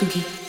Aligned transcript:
Tsugi. 0.00 0.39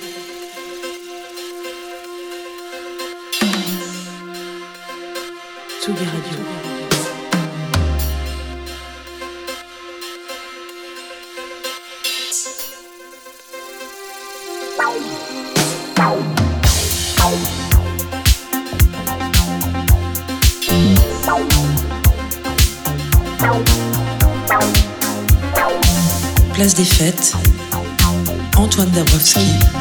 Antoine 29.22 29.81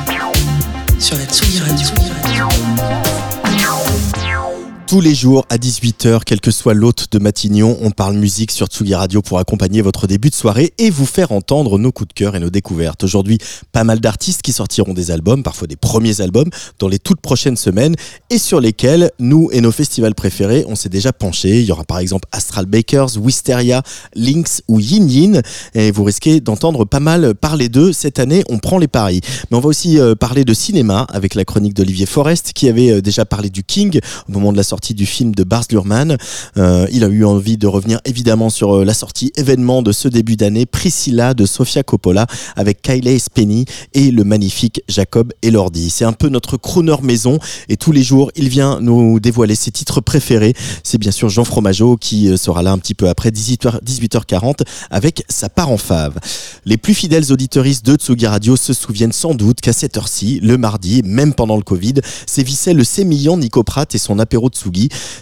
Tous 4.90 5.00
les 5.00 5.14
jours 5.14 5.46
à 5.50 5.56
18h, 5.56 6.22
quel 6.26 6.40
que 6.40 6.50
soit 6.50 6.74
l'hôte 6.74 7.12
de 7.12 7.20
Matignon, 7.20 7.78
on 7.80 7.92
parle 7.92 8.16
musique 8.16 8.50
sur 8.50 8.66
Tsugi 8.66 8.96
Radio 8.96 9.22
pour 9.22 9.38
accompagner 9.38 9.82
votre 9.82 10.08
début 10.08 10.30
de 10.30 10.34
soirée 10.34 10.72
et 10.78 10.90
vous 10.90 11.06
faire 11.06 11.30
entendre 11.30 11.78
nos 11.78 11.92
coups 11.92 12.08
de 12.08 12.12
cœur 12.12 12.34
et 12.34 12.40
nos 12.40 12.50
découvertes. 12.50 13.04
Aujourd'hui, 13.04 13.38
pas 13.70 13.84
mal 13.84 14.00
d'artistes 14.00 14.42
qui 14.42 14.50
sortiront 14.50 14.92
des 14.92 15.12
albums, 15.12 15.44
parfois 15.44 15.68
des 15.68 15.76
premiers 15.76 16.20
albums, 16.20 16.50
dans 16.80 16.88
les 16.88 16.98
toutes 16.98 17.20
prochaines 17.20 17.56
semaines 17.56 17.94
et 18.30 18.38
sur 18.38 18.60
lesquels 18.60 19.12
nous 19.20 19.48
et 19.52 19.60
nos 19.60 19.70
festivals 19.70 20.16
préférés, 20.16 20.64
on 20.66 20.74
s'est 20.74 20.88
déjà 20.88 21.12
penchés. 21.12 21.60
Il 21.60 21.66
y 21.66 21.70
aura 21.70 21.84
par 21.84 22.00
exemple 22.00 22.28
Astral 22.32 22.66
Bakers, 22.66 23.16
Wisteria, 23.16 23.84
Lynx 24.16 24.64
ou 24.66 24.80
Yin 24.80 25.08
Yin 25.08 25.42
et 25.74 25.92
vous 25.92 26.02
risquez 26.02 26.40
d'entendre 26.40 26.84
pas 26.84 26.98
mal 26.98 27.36
parler 27.36 27.68
d'eux. 27.68 27.92
Cette 27.92 28.18
année, 28.18 28.42
on 28.48 28.58
prend 28.58 28.78
les 28.78 28.88
paris. 28.88 29.20
Mais 29.52 29.56
on 29.56 29.60
va 29.60 29.68
aussi 29.68 30.00
euh, 30.00 30.16
parler 30.16 30.44
de 30.44 30.52
cinéma 30.52 31.06
avec 31.10 31.36
la 31.36 31.44
chronique 31.44 31.74
d'Olivier 31.74 32.06
Forest 32.06 32.54
qui 32.54 32.68
avait 32.68 32.90
euh, 32.90 33.00
déjà 33.00 33.24
parlé 33.24 33.50
du 33.50 33.62
King 33.62 34.00
au 34.28 34.32
moment 34.32 34.50
de 34.50 34.56
la 34.56 34.64
sortie 34.64 34.79
du 34.88 35.06
film 35.06 35.34
de 35.34 35.44
Bars 35.44 35.64
Luhrmann. 35.70 36.16
Euh, 36.56 36.86
il 36.90 37.04
a 37.04 37.08
eu 37.08 37.24
envie 37.24 37.56
de 37.56 37.66
revenir 37.66 38.00
évidemment 38.04 38.50
sur 38.50 38.76
euh, 38.76 38.84
la 38.84 38.94
sortie 38.94 39.30
événement 39.36 39.82
de 39.82 39.92
ce 39.92 40.08
début 40.08 40.36
d'année, 40.36 40.66
Priscilla 40.66 41.34
de 41.34 41.46
Sofia 41.46 41.82
Coppola 41.82 42.26
avec 42.56 42.82
Kylie 42.82 43.20
Spenny 43.20 43.66
et 43.94 44.10
le 44.10 44.24
magnifique 44.24 44.82
Jacob 44.88 45.32
Elordi. 45.42 45.90
C'est 45.90 46.04
un 46.04 46.12
peu 46.12 46.28
notre 46.28 46.56
crooner 46.56 46.96
maison 47.02 47.38
et 47.68 47.76
tous 47.76 47.92
les 47.92 48.02
jours 48.02 48.30
il 48.34 48.48
vient 48.48 48.80
nous 48.80 49.20
dévoiler 49.20 49.54
ses 49.54 49.70
titres 49.70 50.00
préférés. 50.00 50.54
C'est 50.82 50.98
bien 50.98 51.12
sûr 51.12 51.28
Jean 51.28 51.44
Fromageau 51.44 51.96
qui 51.96 52.28
euh, 52.28 52.36
sera 52.36 52.62
là 52.62 52.72
un 52.72 52.78
petit 52.78 52.94
peu 52.94 53.08
après 53.08 53.30
18h, 53.30 53.82
18h40 53.84 54.62
avec 54.90 55.24
sa 55.28 55.48
part 55.48 55.70
en 55.70 55.76
fave. 55.76 56.18
Les 56.64 56.78
plus 56.78 56.94
fidèles 56.94 57.30
auditeuristes 57.30 57.84
de 57.84 57.96
Tsugi 57.96 58.26
Radio 58.26 58.56
se 58.56 58.72
souviennent 58.72 59.12
sans 59.12 59.34
doute 59.34 59.60
qu'à 59.60 59.72
cette 59.72 59.96
heure-ci, 59.96 60.40
le 60.42 60.56
mardi, 60.56 61.02
même 61.04 61.34
pendant 61.34 61.56
le 61.56 61.62
Covid, 61.62 61.94
sévissait 62.26 62.74
le 62.74 62.84
sémillant 62.84 63.36
Nico 63.36 63.62
Pratt 63.62 63.94
et 63.94 63.98
son 63.98 64.18
apéro 64.18 64.48
Tsugi. 64.48 64.69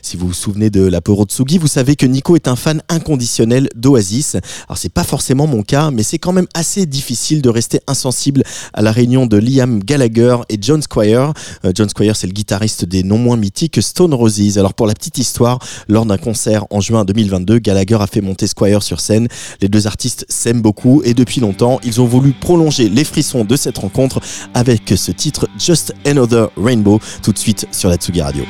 Si 0.03 0.17
vous 0.17 0.29
vous 0.29 0.35
souvenez 0.35 0.71
de 0.71 0.83
l'apéro 0.83 1.25
Tsugi, 1.25 1.59
vous 1.59 1.69
savez 1.69 1.97
que 1.97 2.07
Nico 2.07 2.37
est 2.37 2.49
un 2.49 2.57
fan 2.57 2.83
inconditionnel 2.89 3.69
d'Oasis. 3.75 4.37
Alors 4.69 4.79
c'est 4.79 4.93
pas 4.93 5.05
forcément 5.05 5.47
mon 5.47 5.63
cas, 5.63 5.91
mais 5.91 6.03
c'est 6.03 6.19
quand 6.19 6.33
même 6.33 6.47
assez 6.55 6.87
difficile 6.87 7.43
de 7.43 7.49
rester 7.49 7.81
insensible 7.87 8.43
à 8.75 8.83
la 8.83 8.93
réunion 8.93 9.27
de 9.27 9.37
Liam 9.37 9.83
Gallagher 9.83 10.37
et 10.49 10.59
John 10.61 10.83
Squire. 10.83 11.33
Euh, 11.65 11.73
John 11.75 11.89
Squire, 11.89 12.17
c'est 12.17 12.27
le 12.27 12.33
guitariste 12.33 12.85
des 12.85 13.03
non 13.03 13.19
moins 13.19 13.37
mythiques 13.37 13.83
Stone 13.83 14.15
Roses. 14.15 14.59
Alors 14.59 14.75
pour 14.75 14.87
la 14.87 14.95
petite 14.95 15.19
histoire, 15.19 15.59
lors 15.89 16.07
d'un 16.07 16.19
concert 16.19 16.67
en 16.71 16.81
juin 16.81 17.05
2022, 17.05 17.59
Gallagher 17.59 17.99
a 18.01 18.07
fait 18.07 18.21
monter 18.21 18.47
Squire 18.47 18.83
sur 18.83 19.01
scène. 19.01 19.29
Les 19.61 19.69
deux 19.69 19.87
artistes 19.87 20.27
s'aiment 20.29 20.63
beaucoup 20.63 21.03
et 21.05 21.15
depuis 21.15 21.41
longtemps, 21.41 21.81
ils 21.85 22.01
ont 22.01 22.07
voulu 22.07 22.33
prolonger 22.33 22.89
les 22.89 23.05
frissons 23.05 23.45
de 23.45 23.57
cette 23.57 23.79
rencontre 23.79 24.21
avec 24.55 24.93
ce 24.97 25.13
titre 25.13 25.49
Just 25.59 25.95
Another 26.05 26.51
Rainbow 26.57 27.01
tout 27.23 27.33
de 27.33 27.39
suite 27.39 27.67
sur 27.73 27.89
la 27.89 27.97
Tsugi 27.97 28.23
Radio. 28.23 28.45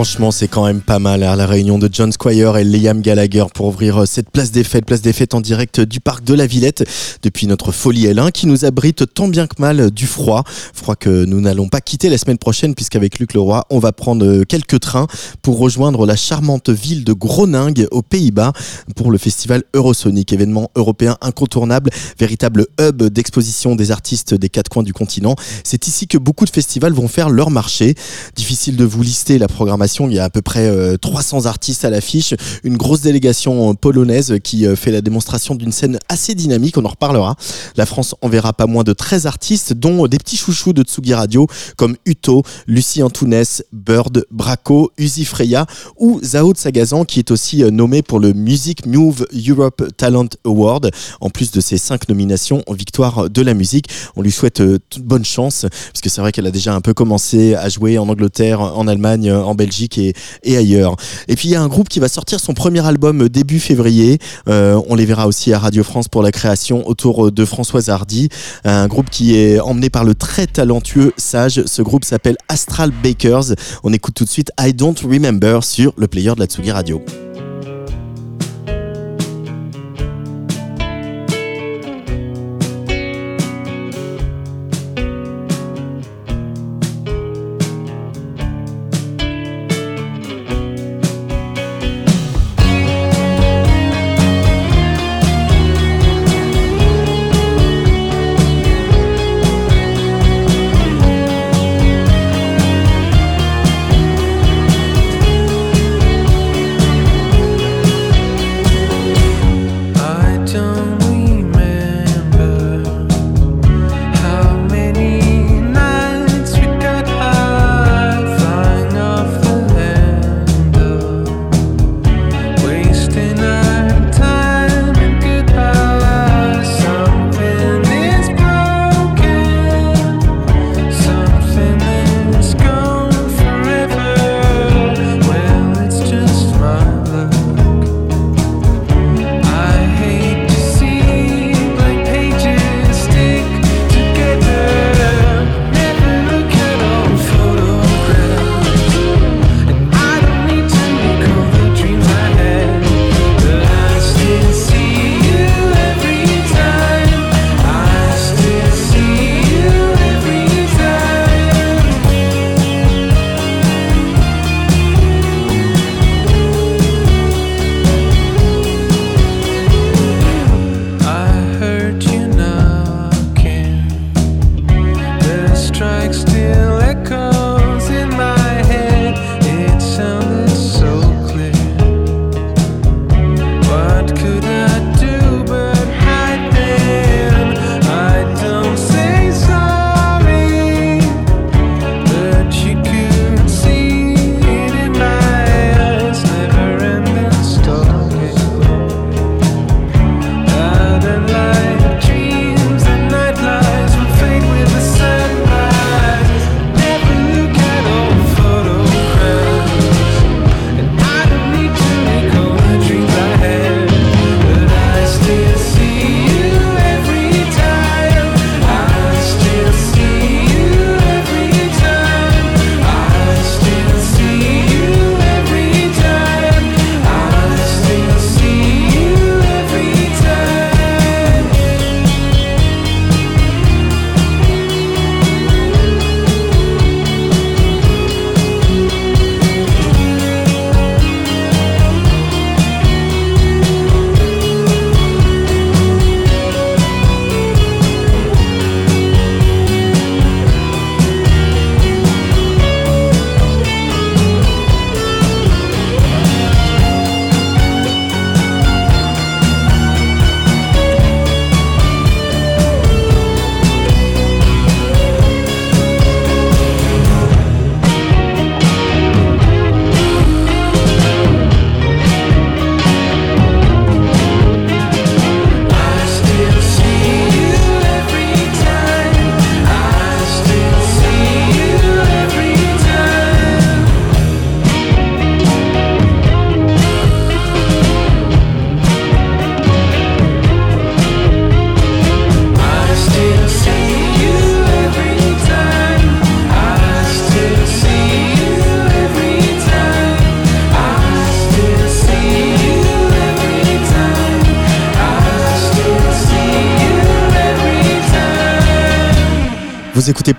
Franchement, 0.00 0.30
c'est 0.30 0.48
quand 0.48 0.64
même 0.64 0.80
pas 0.80 0.98
mal. 0.98 1.22
hein, 1.22 1.36
la 1.36 1.46
réunion 1.46 1.78
de 1.78 1.86
John 1.92 2.10
Squire 2.10 2.56
et 2.56 2.64
Liam 2.64 3.02
Gallagher 3.02 3.44
pour 3.52 3.66
ouvrir 3.66 3.98
euh, 3.98 4.06
cette 4.06 4.30
place 4.30 4.50
des 4.50 4.64
fêtes, 4.64 4.86
place 4.86 5.02
des 5.02 5.12
fêtes 5.12 5.34
en 5.34 5.42
direct 5.42 5.78
du 5.78 6.00
parc 6.00 6.24
de 6.24 6.32
la 6.32 6.46
Villette 6.46 6.88
depuis 7.22 7.46
notre 7.46 7.70
folie 7.70 8.06
L1 8.06 8.32
qui 8.32 8.46
nous 8.46 8.64
abrite 8.64 9.12
tant 9.12 9.28
bien 9.28 9.46
que 9.46 9.60
mal 9.60 9.90
du 9.90 10.06
froid. 10.06 10.42
Froid 10.72 10.96
que 10.96 11.26
nous 11.26 11.42
n'allons 11.42 11.68
pas 11.68 11.82
quitter 11.82 12.08
la 12.08 12.16
semaine 12.16 12.38
prochaine 12.38 12.74
puisqu'avec 12.74 13.18
Luc 13.18 13.34
Leroy, 13.34 13.62
on 13.68 13.78
va 13.78 13.92
prendre 13.92 14.24
euh, 14.24 14.44
quelques 14.44 14.80
trains 14.80 15.06
pour 15.42 15.58
rejoindre 15.58 16.06
la 16.06 16.16
charmante 16.16 16.70
ville 16.70 17.04
de 17.04 17.12
Groningue 17.12 17.86
aux 17.90 18.00
Pays-Bas 18.00 18.54
pour 18.96 19.10
le 19.10 19.18
festival 19.18 19.64
Eurosonic, 19.74 20.32
événement 20.32 20.70
européen 20.76 21.18
incontournable, 21.20 21.90
véritable 22.18 22.68
hub 22.80 23.02
d'exposition 23.02 23.76
des 23.76 23.90
artistes 23.90 24.32
des 24.32 24.48
quatre 24.48 24.70
coins 24.70 24.82
du 24.82 24.94
continent. 24.94 25.34
C'est 25.62 25.88
ici 25.88 26.08
que 26.08 26.16
beaucoup 26.16 26.46
de 26.46 26.50
festivals 26.50 26.94
vont 26.94 27.08
faire 27.08 27.28
leur 27.28 27.50
marché. 27.50 27.94
Difficile 28.34 28.76
de 28.76 28.84
vous 28.86 29.02
lister 29.02 29.36
la 29.36 29.46
programmation, 29.46 29.89
il 29.98 30.14
y 30.14 30.18
a 30.18 30.24
à 30.24 30.30
peu 30.30 30.42
près 30.42 30.66
euh, 30.66 30.96
300 30.96 31.46
artistes 31.46 31.84
à 31.84 31.90
l'affiche, 31.90 32.34
une 32.64 32.76
grosse 32.76 33.00
délégation 33.00 33.70
euh, 33.70 33.74
polonaise 33.74 34.38
qui 34.42 34.66
euh, 34.66 34.76
fait 34.76 34.90
la 34.90 35.00
démonstration 35.00 35.54
d'une 35.54 35.72
scène 35.72 35.98
assez 36.08 36.34
dynamique, 36.34 36.76
on 36.78 36.84
en 36.84 36.88
reparlera. 36.88 37.36
La 37.76 37.86
France 37.86 38.14
enverra 38.22 38.52
pas 38.52 38.66
moins 38.66 38.84
de 38.84 38.92
13 38.92 39.26
artistes, 39.26 39.72
dont 39.72 40.06
des 40.06 40.18
petits 40.18 40.36
chouchous 40.36 40.72
de 40.72 40.82
Tsugi 40.82 41.14
Radio 41.14 41.46
comme 41.76 41.96
Uto, 42.06 42.42
Lucie 42.66 43.02
Antounès, 43.02 43.64
Bird, 43.72 44.24
Braco, 44.30 44.92
Uzi 44.98 45.24
Freya 45.24 45.66
ou 45.98 46.20
Zao 46.22 46.52
Sagazan 46.54 47.04
qui 47.04 47.18
est 47.18 47.30
aussi 47.30 47.62
euh, 47.62 47.70
nommé 47.70 48.02
pour 48.02 48.20
le 48.20 48.32
Music 48.32 48.86
Move 48.86 49.26
Europe 49.48 49.82
Talent 49.96 50.28
Award. 50.44 50.90
En 51.20 51.30
plus 51.30 51.50
de 51.50 51.60
ses 51.60 51.78
cinq 51.78 52.08
nominations 52.08 52.62
en 52.66 52.74
victoire 52.74 53.30
de 53.30 53.42
la 53.42 53.54
musique, 53.54 53.86
on 54.16 54.22
lui 54.22 54.32
souhaite 54.32 54.60
euh, 54.60 54.78
bonne 55.00 55.24
chance 55.24 55.66
parce 55.70 56.00
que 56.02 56.08
c'est 56.08 56.20
vrai 56.20 56.32
qu'elle 56.32 56.46
a 56.46 56.50
déjà 56.50 56.74
un 56.74 56.80
peu 56.80 56.94
commencé 56.94 57.54
à 57.54 57.68
jouer 57.68 57.98
en 57.98 58.08
Angleterre, 58.08 58.60
en 58.60 58.86
Allemagne, 58.86 59.32
en 59.32 59.54
Belgique 59.54 59.79
et, 59.98 60.56
ailleurs. 60.56 60.96
Et 61.28 61.36
puis 61.36 61.48
il 61.48 61.52
y 61.52 61.54
a 61.54 61.62
un 61.62 61.68
groupe 61.68 61.88
qui 61.88 62.00
va 62.00 62.08
sortir 62.08 62.40
son 62.40 62.54
premier 62.54 62.84
album 62.86 63.28
début 63.28 63.60
février. 63.60 64.18
Euh, 64.48 64.80
on 64.88 64.94
les 64.94 65.04
verra 65.04 65.26
aussi 65.26 65.52
à 65.52 65.58
Radio 65.58 65.84
France 65.84 66.08
pour 66.08 66.22
la 66.22 66.32
création 66.32 66.86
autour 66.88 67.32
de 67.32 67.44
Françoise 67.44 67.88
Hardy, 67.88 68.28
un 68.64 68.88
groupe 68.88 69.10
qui 69.10 69.36
est 69.36 69.60
emmené 69.60 69.90
par 69.90 70.04
le 70.04 70.14
très 70.14 70.46
talentueux 70.46 71.12
Sage. 71.16 71.62
Ce 71.66 71.82
groupe 71.82 72.04
s'appelle 72.04 72.36
Astral 72.48 72.90
Bakers. 73.02 73.54
On 73.84 73.92
écoute 73.92 74.14
tout 74.14 74.24
de 74.24 74.30
suite 74.30 74.50
I 74.60 74.72
Don't 74.74 74.94
Remember 75.04 75.62
sur 75.64 75.92
le 75.96 76.08
player 76.08 76.34
de 76.34 76.40
la 76.40 76.46
Tsugi 76.46 76.70
Radio. 76.70 77.02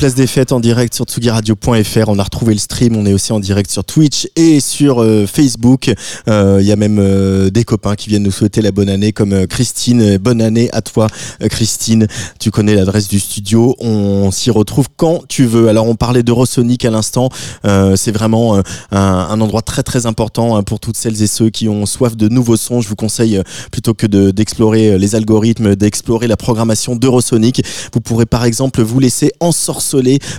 Place 0.02 0.16
des 0.16 0.26
Fêtes 0.26 0.52
en 0.52 0.60
direct 0.60 0.96
sur 0.96 1.06
tsugiradio.fr. 1.06 2.08
On 2.08 2.18
a 2.18 2.24
retrouvé 2.24 2.56
le 2.56 2.60
stream. 2.60 2.96
On 2.96 3.06
est 3.06 3.14
aussi 3.14 3.34
en 3.34 3.40
direct 3.40 3.70
sur 3.70 3.84
Twitch 3.84 4.28
et 4.36 4.60
sur 4.60 5.00
euh, 5.04 5.28
Facebook. 5.28 5.94
Euh, 6.28 6.58
Il 6.60 6.66
y 6.66 6.72
a 6.72 6.76
même 6.76 6.98
euh, 6.98 7.52
des 7.52 7.64
copains 7.64 7.94
qui 7.94 8.10
viennent 8.10 8.24
nous 8.24 8.32
souhaiter 8.32 8.64
la 8.64 8.72
bonne 8.72 8.90
année, 8.90 9.12
comme 9.12 9.46
Christine. 9.46 10.18
Bonne 10.18 10.42
année 10.42 10.72
à 10.74 10.82
toi, 10.82 11.06
Christine. 11.52 12.08
Tu 12.40 12.50
connais 12.50 12.74
l'adresse 12.74 13.10
du 13.10 13.20
studio. 13.20 13.76
On 13.78 14.32
s'y 14.32 14.50
retrouve 14.50 14.88
quand 14.98 15.22
tu 15.30 15.46
veux. 15.46 15.70
Alors, 15.70 15.86
on 15.86 15.94
parlait 15.94 16.24
d'Eurosonic 16.24 16.84
à 16.84 16.90
l'instant. 16.90 17.30
C'est 17.64 18.12
vraiment 18.12 18.60
un, 18.90 19.40
endroit 19.40 19.62
très 19.62 19.84
très 19.84 20.08
important 20.08 20.56
hein, 20.56 20.64
pour 20.64 20.80
toutes 20.80 20.98
celles 20.98 21.22
et 21.22 21.28
ceux 21.28 21.52
qui 21.52 21.70
ont 21.70 21.86
soif 21.86 22.18
de 22.18 22.28
nouveaux 22.28 22.58
sons. 22.58 22.82
Je 22.82 22.90
vous 22.90 22.96
conseille 22.96 23.40
plutôt 23.72 23.94
que 23.94 24.08
de- 24.08 24.32
d'explorer 24.32 24.98
les 24.98 25.14
algorithmes, 25.14 25.76
d'explorer 25.76 26.26
la 26.26 26.38
programmation 26.38 26.96
d'Eurosonic. 26.96 27.64
Vous 27.94 28.02
pourrez 28.02 28.26
par 28.26 28.46
exemple 28.46 28.82
vous 28.82 29.00
laisser 29.00 29.32
ensorceler 29.40 29.91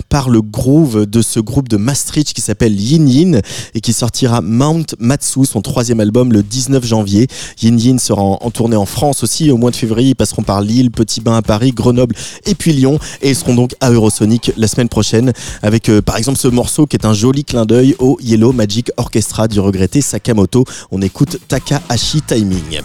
par 0.09 0.29
le 0.29 0.41
groove 0.41 1.05
de 1.05 1.21
ce 1.21 1.39
groupe 1.39 1.69
de 1.69 1.77
Maastricht 1.77 2.33
qui 2.33 2.41
s'appelle 2.41 2.79
Yin 2.79 3.07
Yin 3.07 3.41
et 3.73 3.81
qui 3.81 3.93
sortira 3.93 4.41
Mount 4.41 4.85
Matsu, 4.99 5.45
son 5.45 5.61
troisième 5.61 5.99
album, 5.99 6.31
le 6.33 6.43
19 6.43 6.85
janvier. 6.85 7.27
Yin 7.61 7.79
Yin 7.79 7.99
sera 7.99 8.21
en, 8.21 8.51
tournée 8.51 8.75
en 8.75 8.85
France 8.85 9.23
aussi 9.23 9.51
au 9.51 9.57
mois 9.57 9.71
de 9.71 9.75
février. 9.75 10.09
Ils 10.09 10.15
passeront 10.15 10.43
par 10.43 10.61
Lille, 10.61 10.91
Petit 10.91 11.21
Bain 11.21 11.35
à 11.37 11.41
Paris, 11.41 11.71
Grenoble 11.71 12.15
et 12.45 12.55
puis 12.55 12.73
Lyon 12.73 12.99
et 13.21 13.29
ils 13.29 13.35
seront 13.35 13.55
donc 13.55 13.71
à 13.79 13.91
Eurosonic 13.91 14.51
la 14.57 14.67
semaine 14.67 14.89
prochaine 14.89 15.33
avec 15.61 15.89
euh, 15.89 16.01
par 16.01 16.17
exemple 16.17 16.39
ce 16.39 16.47
morceau 16.47 16.85
qui 16.85 16.95
est 16.95 17.05
un 17.05 17.13
joli 17.13 17.43
clin 17.43 17.65
d'œil 17.65 17.95
au 17.99 18.17
Yellow 18.21 18.53
Magic 18.53 18.91
Orchestra 18.97 19.47
du 19.47 19.59
regretté 19.59 20.01
Sakamoto. 20.01 20.65
On 20.91 21.01
écoute 21.01 21.37
Takahashi 21.47 22.21
Timing. 22.21 22.81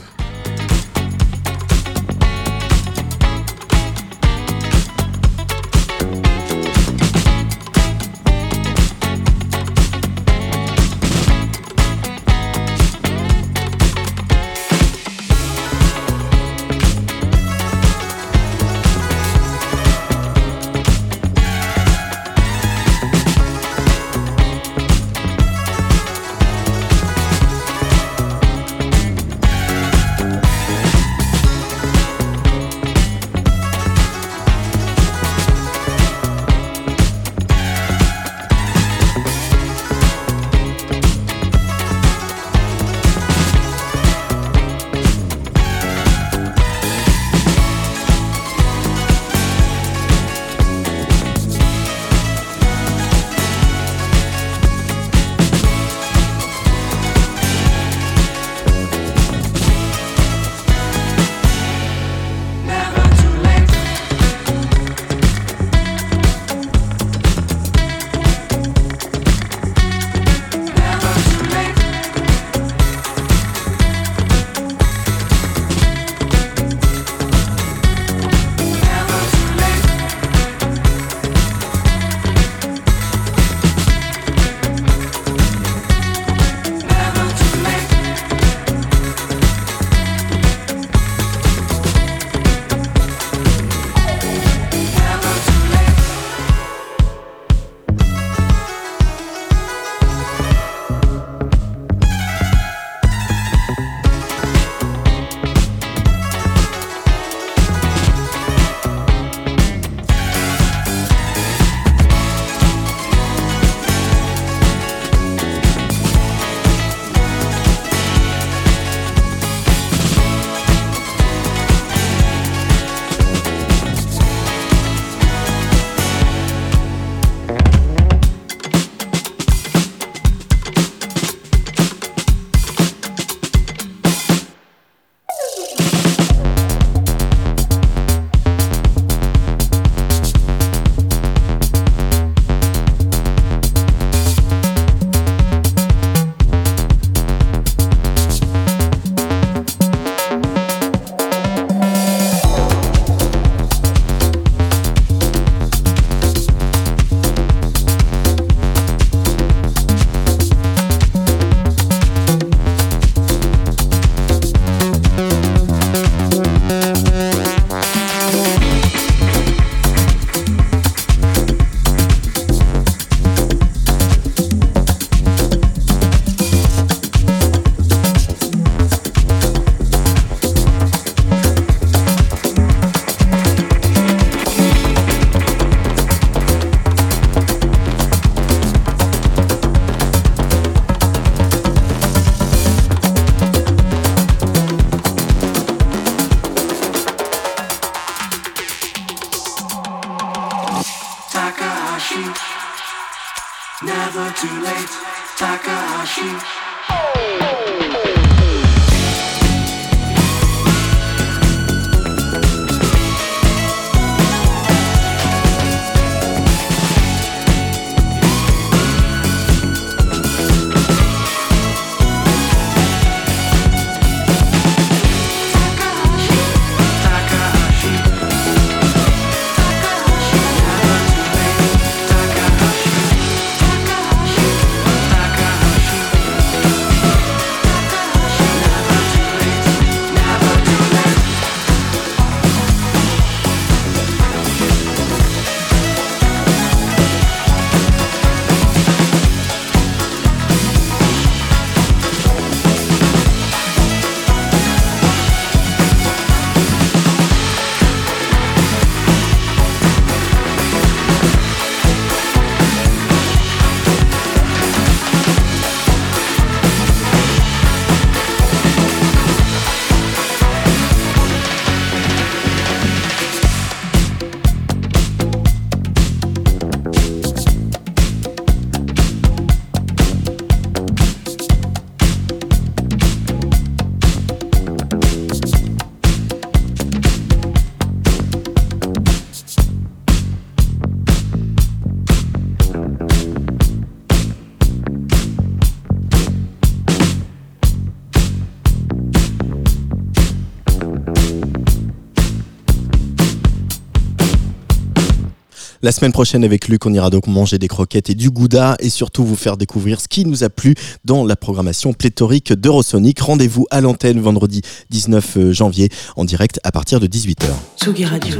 La 305.88 305.92
semaine 305.92 306.12
prochaine 306.12 306.44
avec 306.44 306.68
Luc, 306.68 306.84
on 306.84 306.92
ira 306.92 307.08
donc 307.08 307.28
manger 307.28 307.56
des 307.56 307.66
croquettes 307.66 308.10
et 308.10 308.14
du 308.14 308.30
gouda 308.30 308.76
et 308.78 308.90
surtout 308.90 309.24
vous 309.24 309.36
faire 309.36 309.56
découvrir 309.56 310.02
ce 310.02 310.06
qui 310.06 310.26
nous 310.26 310.44
a 310.44 310.50
plu 310.50 310.74
dans 311.06 311.24
la 311.24 311.34
programmation 311.34 311.94
pléthorique 311.94 312.52
d'Eurosonic. 312.52 313.18
Rendez-vous 313.20 313.64
à 313.70 313.80
l'antenne 313.80 314.20
vendredi 314.20 314.60
19 314.90 315.36
euh, 315.38 315.52
janvier 315.54 315.88
en 316.16 316.26
direct 316.26 316.60
à 316.62 316.72
partir 316.72 317.00
de 317.00 317.06
18h. 317.06 317.46
Tsugi 317.80 318.04
Radio. 318.04 318.36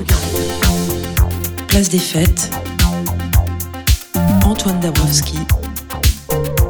Place 1.68 1.88
des 1.88 1.98
fêtes. 1.98 2.50
Antoine 4.44 4.78
Dabrowski 4.80 5.38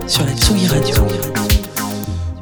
sur 0.07 0.25
la 0.25 0.33
Tsugi 0.37 0.69
Radio. 0.69 0.95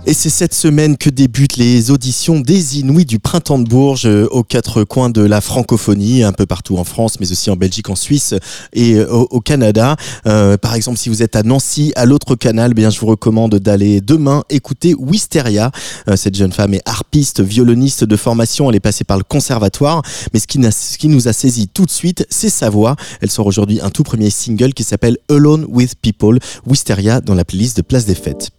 Et 0.08 0.14
c'est 0.14 0.30
cette 0.30 0.54
semaine 0.54 0.96
que 0.96 1.10
débutent 1.10 1.56
les 1.56 1.90
auditions 1.90 2.38
des 2.38 2.78
Inouïs 2.78 3.06
du 3.06 3.18
Printemps 3.18 3.58
de 3.58 3.68
Bourges 3.68 4.06
euh, 4.06 4.28
aux 4.30 4.44
quatre 4.44 4.84
coins 4.84 5.10
de 5.10 5.20
la 5.20 5.40
francophonie, 5.40 6.22
un 6.22 6.32
peu 6.32 6.46
partout 6.46 6.78
en 6.78 6.84
France, 6.84 7.18
mais 7.18 7.32
aussi 7.32 7.50
en 7.50 7.56
Belgique, 7.56 7.90
en 7.90 7.96
Suisse 7.96 8.32
et 8.72 8.94
euh, 8.94 9.08
au, 9.08 9.40
Canada. 9.40 9.96
Euh, 10.28 10.56
par 10.56 10.76
exemple, 10.76 10.96
si 10.96 11.08
vous 11.08 11.24
êtes 11.24 11.34
à 11.34 11.42
Nancy, 11.42 11.92
à 11.96 12.04
l'autre 12.04 12.36
canal, 12.36 12.70
eh 12.70 12.74
bien 12.74 12.90
je 12.90 13.00
vous 13.00 13.08
recommande 13.08 13.56
d'aller 13.56 14.00
demain 14.00 14.44
écouter 14.48 14.94
Wisteria. 14.94 15.72
Cette 16.14 16.36
jeune 16.36 16.52
femme 16.52 16.74
est 16.74 16.88
harpiste, 16.88 17.40
violoniste 17.40 18.04
de 18.04 18.16
formation. 18.16 18.70
Elle 18.70 18.76
est 18.76 18.80
passée 18.80 19.02
par 19.02 19.18
le 19.18 19.24
conservatoire, 19.24 20.02
mais 20.32 20.38
ce 20.38 20.46
qui 20.46 21.08
nous 21.08 21.26
a 21.26 21.32
saisi 21.32 21.66
tout 21.66 21.84
de 21.84 21.90
suite, 21.90 22.24
c'est 22.30 22.48
sa 22.48 22.70
voix. 22.70 22.94
Elle 23.20 23.30
sort 23.30 23.46
aujourd'hui 23.46 23.80
un 23.80 23.90
tout 23.90 24.04
premier 24.04 24.30
single 24.30 24.72
qui 24.72 24.84
s'appelle 24.84 25.18
Alone 25.28 25.66
with 25.68 25.96
People. 26.00 26.38
Wisteria 26.64 27.20
dans 27.20 27.34
la 27.34 27.44
playlist 27.44 27.76
de 27.78 27.82
Place 27.82 28.04
des 28.04 28.14
Fêtes. 28.14 28.50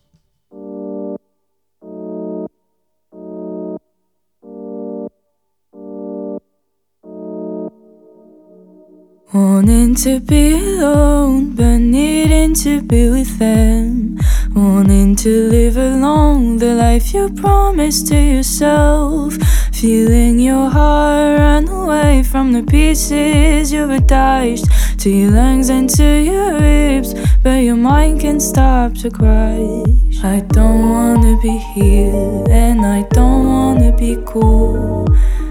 Wanting 9.34 9.94
to 9.96 10.22
be 10.22 10.54
alone, 10.54 11.54
but 11.54 11.80
needing 11.80 12.54
to 12.64 12.82
be 12.82 13.10
with 13.10 13.38
them. 13.40 14.18
Wanting 14.56 15.18
to 15.18 15.50
live 15.50 15.76
along 15.76 16.60
the 16.60 16.74
life 16.74 17.14
you 17.14 17.28
promised 17.36 18.08
to 18.08 18.16
yourself. 18.16 19.34
Feeling 19.74 20.40
your 20.40 20.70
heart 20.70 21.40
run 21.40 21.68
away 21.68 22.24
from 22.24 22.54
the 22.54 22.64
pieces 22.64 23.74
you've 23.74 23.90
attached 23.90 24.64
to 25.00 25.10
your 25.10 25.32
lungs 25.32 25.68
and 25.68 25.90
to 25.90 26.24
your 26.24 26.58
ribs, 26.62 27.14
but 27.44 27.64
your 27.64 27.76
mind 27.76 28.22
can't 28.22 28.42
stop 28.42 28.94
to 28.94 29.10
cry. 29.12 29.84
I 30.24 30.40
don't 30.48 30.90
wanna 30.90 31.38
be 31.42 31.58
here, 31.76 32.46
and 32.50 32.86
I 32.86 33.02
don't 33.12 33.46
wanna 33.46 33.92
be 33.92 34.18
cool. 34.26 35.06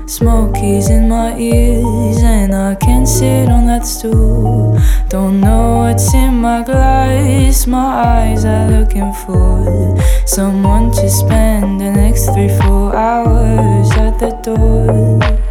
Smokies 0.06 0.88
in 0.88 1.08
my 1.08 1.36
ears, 1.36 2.22
and 2.22 2.54
I 2.54 2.76
can't 2.76 3.08
sit 3.08 3.48
on 3.48 3.66
that 3.66 3.84
stool. 3.84 4.78
Don't 5.08 5.40
know 5.40 5.78
what's 5.78 6.14
in 6.14 6.40
my 6.40 6.62
glass, 6.62 7.66
my 7.66 7.78
eyes 7.78 8.44
are 8.44 8.70
looking 8.70 9.12
for 9.12 9.98
someone 10.24 10.92
to 10.92 11.10
spend 11.10 11.80
the 11.80 11.90
next 11.90 12.26
three, 12.26 12.48
four 12.60 12.94
hours 12.94 13.90
at 13.92 14.18
the 14.20 14.30
door. 14.42 15.45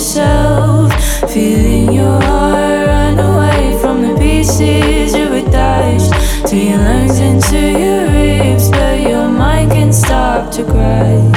Yourself. 0.00 0.90
Feeling 1.30 1.92
your 1.92 2.18
heart 2.22 2.86
run 2.86 3.18
away 3.18 3.78
from 3.82 4.00
the 4.00 4.18
pieces 4.18 5.14
you 5.14 5.30
attached 5.34 6.48
to 6.48 6.56
your 6.56 6.78
lungs 6.78 7.18
and 7.18 7.42
to 7.42 7.58
your 7.58 8.06
ribs, 8.08 8.70
but 8.70 8.98
your 8.98 9.28
mind 9.28 9.72
can't 9.72 9.94
stop 9.94 10.50
to 10.52 10.64
crash. 10.64 11.29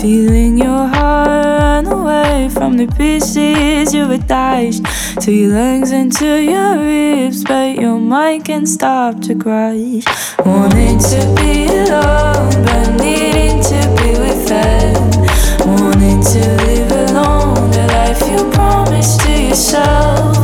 Feeling 0.00 0.58
your 0.58 0.86
heart 0.86 1.28
run 1.28 1.86
away 1.86 2.48
from 2.50 2.76
the 2.76 2.86
pieces 2.86 3.94
you've 3.94 4.10
attached 4.10 4.84
to 5.22 5.32
your 5.32 5.50
lungs 5.50 5.90
and 5.92 6.12
to 6.12 6.42
your 6.42 6.78
ribs, 6.78 7.42
but 7.44 7.76
your 7.76 7.98
mind 7.98 8.44
can't 8.44 8.68
stop 8.68 9.20
to 9.22 9.34
cry. 9.34 10.02
Wanting 10.44 10.98
to 10.98 11.34
be 11.36 11.66
alone, 11.66 12.64
but 12.64 13.02
needing 13.02 13.62
to 13.62 13.80
be 13.98 14.10
with 14.18 14.48
them. 14.48 14.94
Wanting 15.66 16.22
to 16.22 16.42
live 16.66 17.10
alone, 17.10 17.70
the 17.70 17.86
life 17.88 18.20
you 18.30 18.50
promised 18.50 19.20
to 19.20 19.32
yourself. 19.32 20.43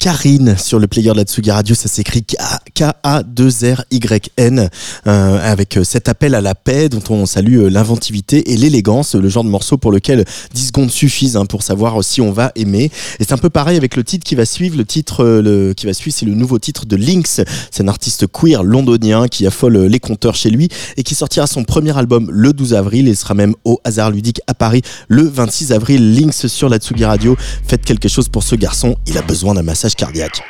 Karine 0.00 0.56
sur 0.56 0.78
le 0.78 0.86
player 0.86 1.10
de 1.10 1.18
la 1.18 1.24
Tsugi 1.24 1.50
Radio. 1.50 1.74
Ça 1.74 1.86
s'écrit 1.86 2.24
K-A-2-R-Y-N 2.80 4.70
euh, 5.06 5.52
avec 5.52 5.76
euh, 5.76 5.84
cet 5.84 6.08
appel 6.08 6.34
à 6.34 6.40
la 6.40 6.54
paix 6.54 6.88
dont 6.88 7.02
on 7.10 7.26
salue 7.26 7.58
euh, 7.58 7.68
l'inventivité 7.68 8.52
et 8.52 8.56
l'élégance, 8.56 9.14
le 9.14 9.28
genre 9.28 9.44
de 9.44 9.50
morceau 9.50 9.76
pour 9.76 9.92
lequel 9.92 10.24
10 10.54 10.66
secondes 10.68 10.90
suffisent 10.90 11.36
hein, 11.36 11.44
pour 11.44 11.62
savoir 11.62 12.02
si 12.02 12.22
on 12.22 12.32
va 12.32 12.52
aimer. 12.56 12.90
Et 13.18 13.24
c'est 13.24 13.32
un 13.32 13.38
peu 13.38 13.50
pareil 13.50 13.76
avec 13.76 13.96
le 13.96 14.04
titre 14.04 14.24
qui 14.24 14.34
va 14.34 14.46
suivre. 14.46 14.78
Le 14.78 14.86
titre 14.86 15.24
le, 15.24 15.74
qui 15.74 15.84
va 15.84 15.92
suivre, 15.92 16.16
c'est 16.18 16.24
le 16.24 16.34
nouveau 16.34 16.58
titre 16.58 16.86
de 16.86 16.96
Lynx. 16.96 17.42
C'est 17.70 17.82
un 17.82 17.88
artiste 17.88 18.26
queer 18.26 18.62
londonien 18.62 19.28
qui 19.28 19.46
affole 19.46 19.76
les 19.76 20.00
compteurs 20.00 20.34
chez 20.34 20.48
lui 20.48 20.68
et 20.96 21.02
qui 21.02 21.14
sortira 21.14 21.46
son 21.46 21.64
premier 21.64 21.96
album 21.98 22.30
le 22.32 22.54
12 22.54 22.72
avril 22.72 23.08
et 23.08 23.14
sera 23.14 23.34
même 23.34 23.54
au 23.64 23.78
hasard 23.84 24.10
ludique 24.10 24.40
à 24.46 24.54
Paris 24.54 24.80
le 25.08 25.24
26 25.24 25.72
avril. 25.72 26.14
Lynx 26.14 26.46
sur 26.46 26.70
la 26.70 26.78
Tsugi 26.78 27.04
Radio. 27.04 27.36
Faites 27.66 27.84
quelque 27.84 28.08
chose 28.08 28.30
pour 28.30 28.42
ce 28.42 28.54
garçon. 28.54 28.96
Il 29.06 29.18
a 29.18 29.22
besoin 29.22 29.52
d'un 29.52 29.62
massage 29.62 29.94
cardiaque. 29.94 30.42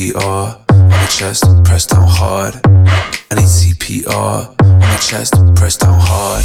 CPR 0.00 0.70
on 0.70 0.88
my 0.88 1.06
chest, 1.10 1.44
press 1.62 1.84
down 1.84 2.08
hard. 2.08 2.54
I 2.64 3.34
need 3.34 3.44
CPR 3.44 4.58
on 4.62 4.78
my 4.78 4.96
chest, 4.96 5.34
press 5.54 5.76
down 5.76 5.98
hard. 6.00 6.42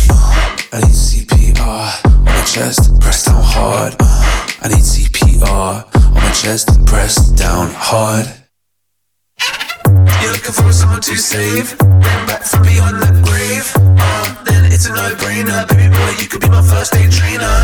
I 0.73 0.81
need 0.81 0.93
CPR 0.93 2.05
on 2.05 2.23
my 2.25 2.43
chest, 2.43 2.99
press 2.99 3.23
down 3.23 3.41
hard. 3.41 3.95
I 4.61 4.67
need 4.67 4.83
CPR 4.83 5.95
on 5.95 6.13
my 6.13 6.31
chest, 6.31 6.85
press 6.85 7.29
down 7.29 7.69
hard. 7.71 8.44
You're 10.21 10.33
looking 10.33 10.53
for 10.53 10.71
someone 10.71 11.01
to 11.01 11.15
save, 11.15 11.77
bring 11.77 12.23
back 12.29 12.43
from 12.43 12.63
beyond 12.63 13.01
the 13.01 13.11
grave. 13.25 13.67
Uh, 13.77 14.43
then 14.43 14.71
it's 14.71 14.85
a 14.85 14.93
no-brainer, 14.93 15.67
baby 15.67 15.89
boy, 15.89 16.11
you 16.21 16.27
could 16.27 16.41
be 16.41 16.49
my 16.49 16.61
first 16.61 16.95
aid 16.95 17.11
trainer. 17.11 17.55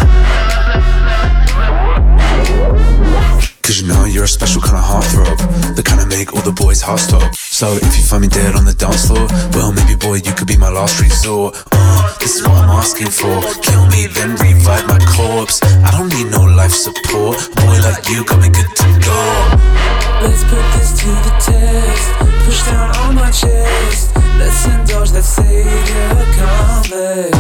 Cause 3.62 3.80
you 3.82 3.88
know 3.88 4.06
you're 4.06 4.26
a 4.26 4.28
special 4.28 4.60
kind 4.62 4.76
of 4.76 4.84
heartthrob 4.84 5.76
The 5.76 5.84
kind 5.84 6.02
of 6.02 6.08
make 6.10 6.34
all 6.34 6.42
the 6.42 6.52
boys 6.52 6.82
hearts 6.82 7.04
stop 7.04 7.34
So 7.36 7.72
if 7.76 7.96
you 7.96 8.04
find 8.04 8.24
me 8.24 8.28
dead 8.28 8.56
on 8.56 8.66
the 8.66 8.74
dance 8.74 9.08
floor 9.08 9.28
Well 9.54 9.72
maybe 9.72 9.96
boy 9.96 10.16
you 10.16 10.34
could 10.34 10.48
be 10.48 10.58
my 10.58 10.70
last 10.70 11.00
resort. 11.00 11.56
Uh, 11.72 12.18
This 12.20 12.36
is 12.36 12.42
what 12.42 12.58
I'm 12.58 12.70
asking 12.70 13.12
for. 13.12 13.40
Kill 13.62 13.86
me 13.88 14.08
then 14.08 14.36
revive 14.36 14.88
my 14.88 15.00
corpse. 15.16 15.62
I 15.86 15.92
don't 15.92 16.10
need 16.10 16.32
no 16.32 16.44
life 16.44 16.74
support. 16.74 17.38
Boy 17.56 17.78
like 17.86 18.10
you 18.10 18.26
got 18.26 18.42
me 18.42 18.50
good 18.50 18.68
to 18.76 18.88
go 19.06 19.81
Let's 20.22 20.44
put 20.44 20.66
this 20.78 20.92
to 21.02 21.08
the 21.08 21.34
test. 21.40 22.12
Push 22.46 22.64
down 22.68 22.96
on 22.98 23.16
my 23.16 23.32
chest. 23.32 24.16
Let's 24.38 24.66
indulge 24.66 25.12
that 25.12 25.24
savior 25.24 26.10
complex. 26.38 27.38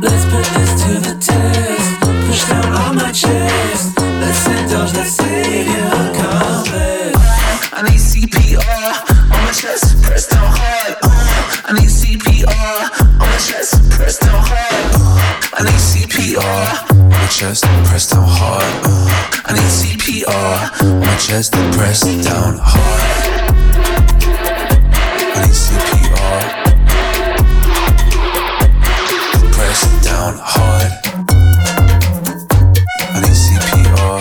Let's 0.00 0.24
put 0.30 0.46
this 0.56 0.72
to 0.84 0.92
the 1.06 1.14
test. 1.18 2.00
Push 2.26 2.48
down 2.48 2.72
on 2.72 2.96
my 2.96 3.10
chest. 3.10 3.98
Let's 3.98 4.46
indulge 4.46 4.92
that 4.92 5.06
savior 5.06 5.90
complex. 6.14 7.18
I 7.72 7.82
need 7.90 7.98
CPR 7.98 8.92
on 9.32 9.44
my 9.44 9.52
chest, 9.52 10.00
press 10.02 10.28
down 10.28 10.46
hard. 10.46 10.96
Uh, 11.02 11.62
I 11.66 11.72
need 11.72 11.90
CPR 11.90 13.01
chest, 13.38 13.90
press 13.90 14.18
down 14.18 14.42
hard. 14.42 14.84
I 15.54 15.62
need 15.64 15.80
CPR 15.80 16.90
on 16.90 17.08
my 17.08 17.26
chest, 17.26 17.64
press 17.84 18.10
down 18.10 18.26
hard. 18.26 18.64
I 19.44 19.52
need 19.52 19.70
CPR 19.78 20.82
my 21.12 21.16
chest, 21.16 21.52
press 21.72 22.00
down 22.24 22.58
hard. 22.60 23.02
I 25.34 25.40
need 25.42 25.54
CPR. 25.54 26.40
Press 29.52 29.80
down 30.04 30.34
hard. 30.38 30.92
I 33.14 33.20
need 33.20 33.38
CPR 33.44 34.18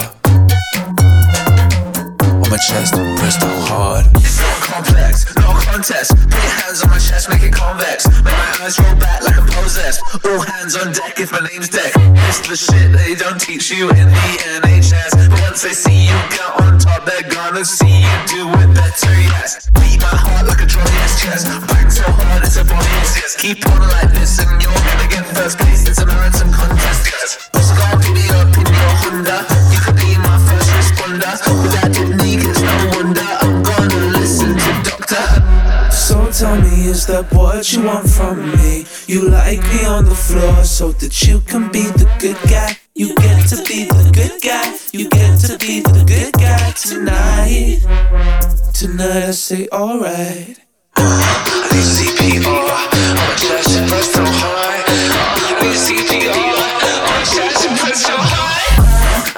on 2.34 2.50
my 2.50 2.58
chest, 2.58 2.94
press 2.94 3.38
down 3.40 3.62
hard. 3.68 4.06
It's 4.16 4.40
not 4.42 4.58
complex, 4.62 5.41
contest. 5.72 6.12
Put 6.28 6.44
your 6.44 6.56
hands 6.60 6.84
on 6.84 6.90
my 6.90 7.00
chest, 7.00 7.30
make 7.30 7.44
it 7.44 7.54
convex. 7.54 8.08
Make 8.24 8.36
my 8.36 8.52
eyes 8.62 8.76
roll 8.80 8.96
back 9.00 9.24
like 9.24 9.38
I'm 9.40 9.48
possessed. 9.48 10.04
All 10.26 10.40
hands 10.40 10.76
on 10.76 10.92
deck 10.92 11.20
if 11.20 11.32
my 11.32 11.40
name's 11.48 11.70
Deck. 11.70 11.94
This 12.28 12.40
the 12.44 12.58
shit 12.60 12.92
they 12.92 13.16
don't 13.16 13.40
teach 13.40 13.72
you 13.72 13.90
in 13.90 14.08
the 14.12 14.32
NHS. 14.60 15.12
But 15.32 15.40
once 15.48 15.62
they 15.62 15.72
see 15.72 16.12
you 16.12 16.18
get 16.36 16.52
on 16.60 16.78
top, 16.78 17.06
they're 17.06 17.24
gonna 17.24 17.64
see 17.64 18.04
you 18.04 18.18
do 18.28 18.44
it 18.52 18.72
better, 18.76 19.16
yes. 19.32 19.70
Beat 19.80 20.00
my 20.04 20.12
heart 20.12 20.48
like 20.48 20.62
a 20.62 20.68
drum 20.68 20.88
his 21.04 21.16
chest. 21.22 21.48
Bang 21.68 21.90
so 21.90 22.04
hard, 22.04 22.44
it's 22.44 22.58
a 22.58 22.64
body 22.66 22.92
yes. 23.16 23.36
Keep 23.40 23.66
on 23.72 23.80
like 23.96 24.12
this 24.12 24.40
and 24.44 24.52
you're 24.62 24.72
gonna 24.76 25.08
get 25.08 25.24
first 25.36 25.58
place. 25.58 25.88
It's 25.88 26.02
a 26.02 26.06
marathon 26.06 26.52
contest, 26.52 27.02
yes. 27.08 27.50
Oscar, 27.56 27.96
pick 28.04 28.14
me 28.14 28.28
up 28.36 28.71
is 36.92 37.06
that 37.08 37.32
what 37.34 37.72
you 37.72 37.84
want 37.84 38.08
from 38.10 38.52
me? 38.58 38.86
You 39.08 39.30
like 39.30 39.62
me 39.72 39.86
on 39.86 40.04
the 40.06 40.16
floor 40.16 40.64
so 40.64 40.92
that 40.92 41.24
you 41.26 41.40
can 41.40 41.72
be 41.72 41.84
the 41.84 42.08
good 42.20 42.38
guy. 42.50 42.78
You 42.94 43.16
get 43.16 43.48
to 43.50 43.58
be 43.64 43.86
the 43.86 44.12
good 44.14 44.42
guy. 44.44 44.76
You 44.92 45.10
get 45.10 45.40
to 45.48 45.58
be 45.58 45.80
the 45.80 46.04
good 46.06 46.34
guy 46.34 46.72
tonight. 46.72 47.80
Tonight 48.74 49.24
I 49.24 49.32
say 49.32 49.68
alright. 49.72 50.60
I 50.98 51.68
need 51.72 51.88
CPR 51.96 52.46
on 52.46 53.16
my 53.16 53.36
chest 53.40 53.78
and 53.80 53.88
press 53.90 54.12
so 54.12 54.24
high. 54.26 54.84
I 55.48 55.64
need 55.64 55.80
CPR 55.80 56.52
press 57.82 58.06
so 58.06 58.14
high. 58.18 58.62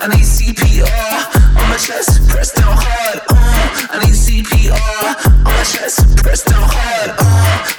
I 0.03 0.07
need 0.07 0.25
CPR 0.25 1.61
on 1.61 1.69
my 1.69 1.77
chest, 1.77 2.27
press 2.27 2.51
down 2.51 2.73
hard. 2.75 3.19
Uh, 3.29 3.87
I 3.91 3.99
need 4.03 4.15
CPR 4.15 5.27
on 5.29 5.43
my 5.43 5.63
chest, 5.63 6.17
press 6.17 6.43
down 6.43 6.61
hard. 6.61 6.72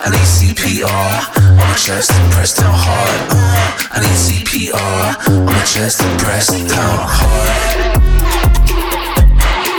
I 0.06 0.10
need 0.10 0.28
CPR 0.36 1.40
on 1.48 1.56
my 1.56 1.74
chest, 1.76 2.12
and 2.12 2.30
press 2.30 2.52
down 2.54 2.74
hard. 2.76 3.20
Uh, 3.30 3.72
I 3.90 4.00
need 4.00 4.18
CPR 4.24 5.16
on 5.30 5.46
my 5.46 5.64
chest, 5.64 6.02
and 6.02 6.20
press 6.20 6.48
down 6.48 6.98
hard. 7.08 7.94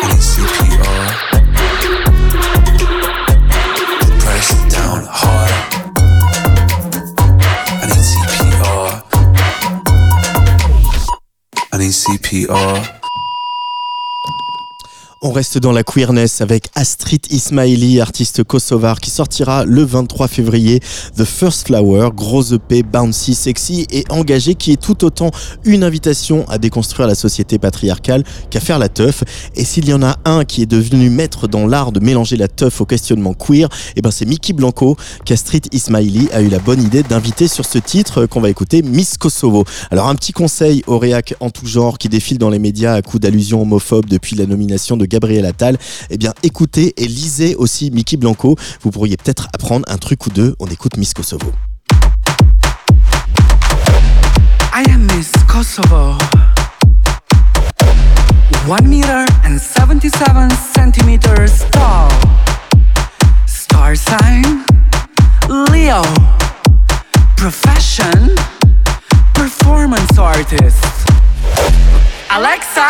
I 0.01 0.07
need 0.09 0.23
CPR. 0.33 1.05
Press 4.19 4.47
down 4.73 5.05
hard. 5.07 5.53
I 7.81 7.85
need 7.85 8.05
CPR. 8.09 8.89
I 11.71 11.77
need 11.77 11.93
CPR. 11.93 13.04
On 15.27 15.31
reste 15.31 15.57
dans 15.57 15.71
la 15.71 15.81
queerness 15.81 16.41
avec 16.41 16.69
Astrid 16.75 17.25
Ismaili, 17.31 17.99
artiste 17.99 18.43
kosovar, 18.43 18.99
qui 18.99 19.09
sortira 19.09 19.65
le 19.65 19.81
23 19.83 20.27
février 20.27 20.81
The 21.17 21.23
First 21.23 21.65
Flower, 21.65 22.09
gros 22.13 22.43
EP, 22.53 22.83
bouncy, 22.83 23.33
sexy 23.33 23.88
et 23.89 24.03
engagé, 24.09 24.53
qui 24.53 24.71
est 24.71 24.79
tout 24.79 25.03
autant 25.03 25.31
une 25.63 25.83
invitation 25.83 26.47
à 26.47 26.59
déconstruire 26.59 27.07
la 27.07 27.15
société 27.15 27.57
patriarcale 27.57 28.23
qu'à 28.51 28.59
faire 28.59 28.77
la 28.77 28.88
teuf. 28.88 29.23
Et 29.55 29.65
s'il 29.65 29.89
y 29.89 29.93
en 29.95 30.03
a 30.03 30.15
un 30.25 30.45
qui 30.45 30.61
est 30.61 30.67
devenu 30.67 31.09
maître 31.09 31.47
dans 31.47 31.65
l'art 31.65 31.91
de 31.91 31.99
mélanger 31.99 32.38
la 32.38 32.47
teuf 32.47 32.79
au 32.79 32.85
questionnement 32.85 33.33
queer, 33.33 33.67
et 33.95 34.03
ben 34.03 34.11
c'est 34.11 34.27
Mickey 34.27 34.53
Blanco 34.53 34.95
qu'Astrid 35.25 35.73
Ismaili 35.73 36.29
a 36.33 36.41
eu 36.41 36.49
la 36.49 36.59
bonne 36.59 36.83
idée 36.83 37.01
d'inviter 37.01 37.47
sur 37.47 37.65
ce 37.65 37.79
titre 37.79 38.27
qu'on 38.27 38.41
va 38.41 38.51
écouter, 38.51 38.83
Miss 38.83 39.17
Kosovo. 39.17 39.65
Alors 39.89 40.07
un 40.07 40.13
petit 40.13 40.33
conseil 40.33 40.83
au 40.85 40.99
réac 40.99 41.33
en 41.39 41.49
tout 41.49 41.65
genre 41.65 41.97
qui 41.97 42.09
défile 42.09 42.38
dans 42.38 42.51
les 42.51 42.59
médias 42.59 42.93
à 42.93 43.01
coups 43.01 43.21
d'allusions 43.21 43.63
homophobes 43.63 44.05
depuis 44.05 44.35
la 44.35 44.45
nomination 44.45 44.97
de 44.97 45.14
Gabriel 45.15 45.45
Attal, 45.45 45.78
eh 46.10 46.17
bien 46.17 46.34
écoutez 46.43 46.93
et 46.97 47.08
lisez 47.08 47.56
aussi 47.56 47.89
Mickey 47.89 48.17
Blanco. 48.17 48.58
Vous 48.82 48.91
pourriez 48.91 49.15
peut-être 49.15 49.47
apprendre 49.54 49.86
un 49.88 49.97
truc 49.97 50.28
ou 50.28 50.30
deux. 50.30 50.56
On 50.60 50.67
écoute 50.67 50.97
Miss 50.97 51.13
Kosovo. 51.13 51.54
I 54.73 54.84
am 54.91 55.08
Miss 55.15 55.32
Kosovo. 55.47 56.17
One 58.67 58.89
meter 58.89 59.25
and 59.45 59.58
77 59.58 60.51
centimeters 60.75 61.63
tall. 61.71 62.12
Star 63.47 63.95
sign 63.95 64.65
Leo. 65.47 66.01
Profession 67.38 68.36
performance 69.34 70.17
artist. 70.17 70.84
Alexa, 72.30 72.89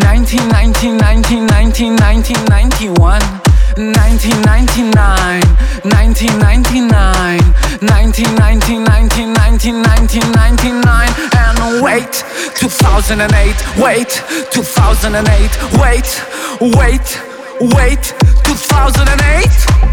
1990, 0.00 0.96
1990, 0.96 1.84
1991. 2.00 3.42
1999, 3.76 5.40
1999, 5.82 7.40
1990, 7.80 8.78
1990, 8.84 9.72
1999, 9.72 11.08
and 11.36 11.82
wait, 11.82 12.24
2008, 12.54 13.56
wait, 13.80 14.22
2008, 14.52 15.56
wait, 15.80 16.20
wait, 16.60 17.20
wait, 17.60 18.14
2008. 18.44 19.91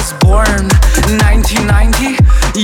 Was 0.00 0.12
born. 0.24 0.64
1990, 1.20 2.16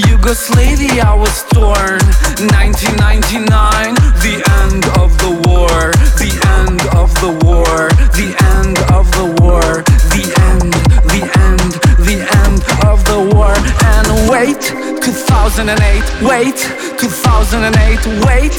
Yugoslavia 0.08 1.12
was 1.14 1.44
torn. 1.52 2.00
1999, 2.48 3.92
the 4.24 4.40
end 4.64 4.84
of 4.96 5.12
the 5.20 5.32
war. 5.44 5.92
The 6.16 6.32
end 6.56 6.80
of 6.96 7.12
the 7.20 7.32
war. 7.44 7.92
The 8.16 8.32
end 8.56 8.78
of 8.96 9.04
the 9.18 9.28
war. 9.44 9.84
The 10.16 10.24
end, 10.48 10.72
the 11.12 11.22
end, 11.48 11.72
the 12.08 12.18
end 12.44 12.60
of 12.88 13.04
the 13.04 13.20
war. 13.36 13.52
And 13.92 14.08
wait, 14.32 14.62
2008, 15.04 15.76
wait, 16.24 16.56
2008, 16.96 18.00
wait, 18.24 18.56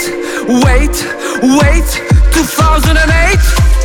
wait, 0.61 0.95
wait, 1.41 1.89
2008. 2.29 2.97
2008 2.97 3.76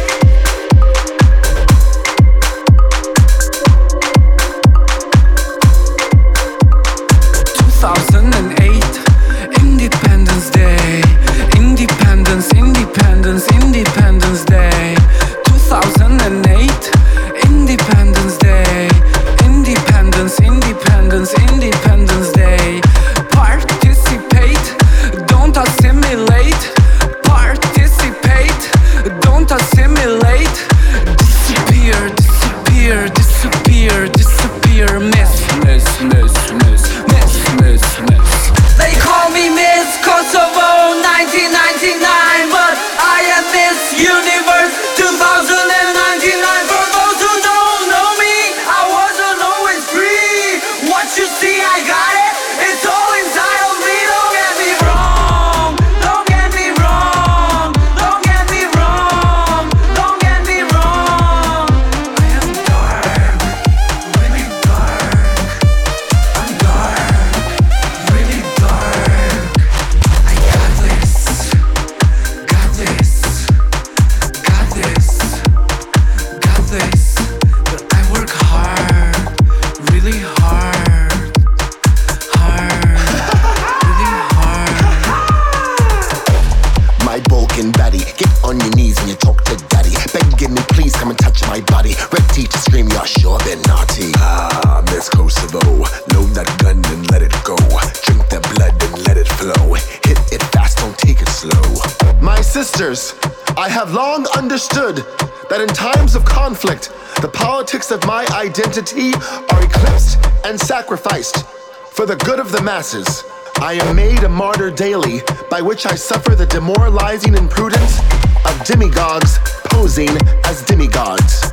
that 105.52 105.60
in 105.60 105.68
times 105.68 106.14
of 106.14 106.24
conflict, 106.24 106.88
the 107.20 107.28
politics 107.28 107.90
of 107.90 108.02
my 108.06 108.24
identity 108.32 109.12
are 109.52 109.60
eclipsed 109.62 110.16
and 110.46 110.58
sacrificed 110.58 111.44
for 111.92 112.06
the 112.06 112.16
good 112.24 112.40
of 112.40 112.50
the 112.50 112.62
masses. 112.62 113.22
I 113.60 113.74
am 113.74 113.94
made 113.94 114.24
a 114.24 114.30
martyr 114.30 114.70
daily, 114.70 115.20
by 115.50 115.60
which 115.60 115.84
I 115.84 115.94
suffer 115.94 116.34
the 116.34 116.46
demoralizing 116.46 117.34
imprudence 117.34 118.00
of 118.48 118.64
demigods 118.64 119.36
posing 119.68 120.08
as 120.48 120.62
demigods. 120.62 121.44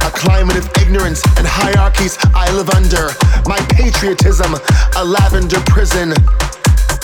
A 0.00 0.10
climate 0.16 0.56
of 0.56 0.72
ignorance 0.80 1.20
and 1.36 1.44
hierarchies 1.44 2.16
I 2.32 2.50
live 2.56 2.70
under. 2.70 3.12
My 3.44 3.60
patriotism, 3.76 4.56
a 4.96 5.04
lavender 5.04 5.60
prison. 5.68 6.14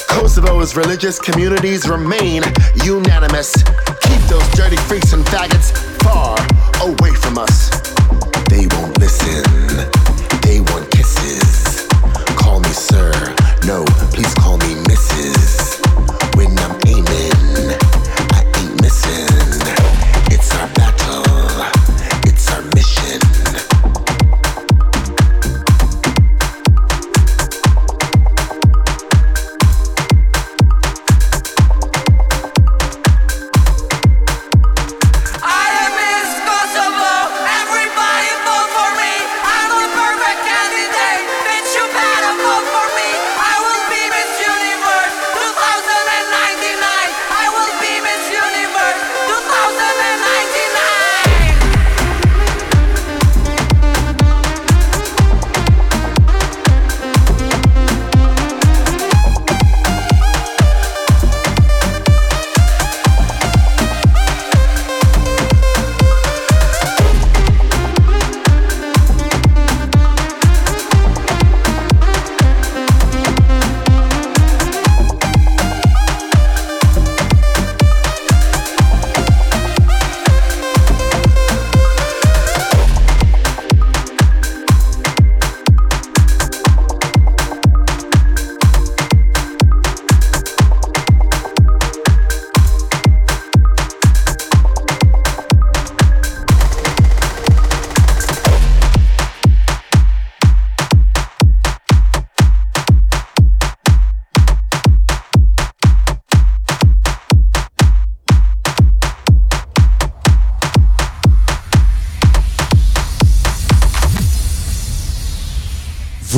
Kosovo's 0.09 0.75
religious 0.75 1.21
communities 1.21 1.87
remain 1.87 2.43
unanimous. 2.83 3.53
Keep 4.09 4.23
those 4.33 4.49
dirty 4.57 4.77
freaks 4.89 5.13
and 5.13 5.23
faggots 5.27 5.88
far 6.03 6.37
away 6.83 7.13
from 7.15 7.39
us. 7.39 7.71
They 8.49 8.67
won't 8.75 8.99
listen, 8.99 9.43
they 10.43 10.61
want 10.61 10.91
kisses. 10.91 11.87
Call 12.37 12.61
me 12.61 12.69
sir, 12.71 13.13
no, 13.67 13.85
please 14.13 14.33
call 14.35 14.59
me 14.59 14.75
Mrs. 14.91 15.79
When 16.37 16.59
I'm 16.59 16.77
aiming, 16.87 17.38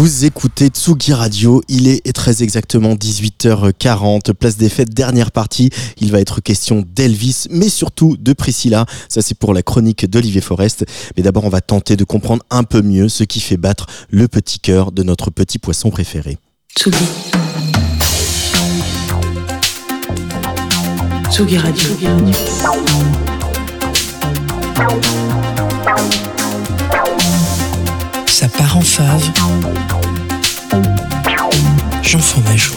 Vous 0.00 0.24
écoutez 0.24 0.68
Tsugi 0.68 1.12
Radio, 1.12 1.60
il 1.68 1.86
est 1.86 2.14
très 2.14 2.42
exactement 2.42 2.94
18h40, 2.94 4.32
place 4.32 4.56
des 4.56 4.70
fêtes, 4.70 4.94
dernière 4.94 5.30
partie. 5.30 5.68
Il 6.00 6.10
va 6.10 6.20
être 6.20 6.40
question 6.40 6.82
d'Elvis, 6.88 7.48
mais 7.50 7.68
surtout 7.68 8.16
de 8.18 8.32
Priscilla. 8.32 8.86
Ça 9.10 9.20
c'est 9.20 9.36
pour 9.36 9.52
la 9.52 9.62
chronique 9.62 10.08
d'Olivier 10.08 10.40
Forest. 10.40 10.86
Mais 11.18 11.22
d'abord 11.22 11.44
on 11.44 11.50
va 11.50 11.60
tenter 11.60 11.96
de 11.96 12.04
comprendre 12.04 12.42
un 12.48 12.64
peu 12.64 12.80
mieux 12.80 13.10
ce 13.10 13.24
qui 13.24 13.40
fait 13.40 13.58
battre 13.58 13.88
le 14.08 14.26
petit 14.26 14.58
cœur 14.58 14.90
de 14.90 15.02
notre 15.02 15.30
petit 15.30 15.58
poisson 15.58 15.90
préféré. 15.90 16.38
Tsugi. 16.78 16.96
Tsugi 21.30 21.58
Radio. 21.58 21.84
Ça 28.30 28.48
part 28.48 28.76
en 28.76 28.80
fave. 28.80 29.22
Jean 32.02 32.18
Fromageau. 32.20 32.74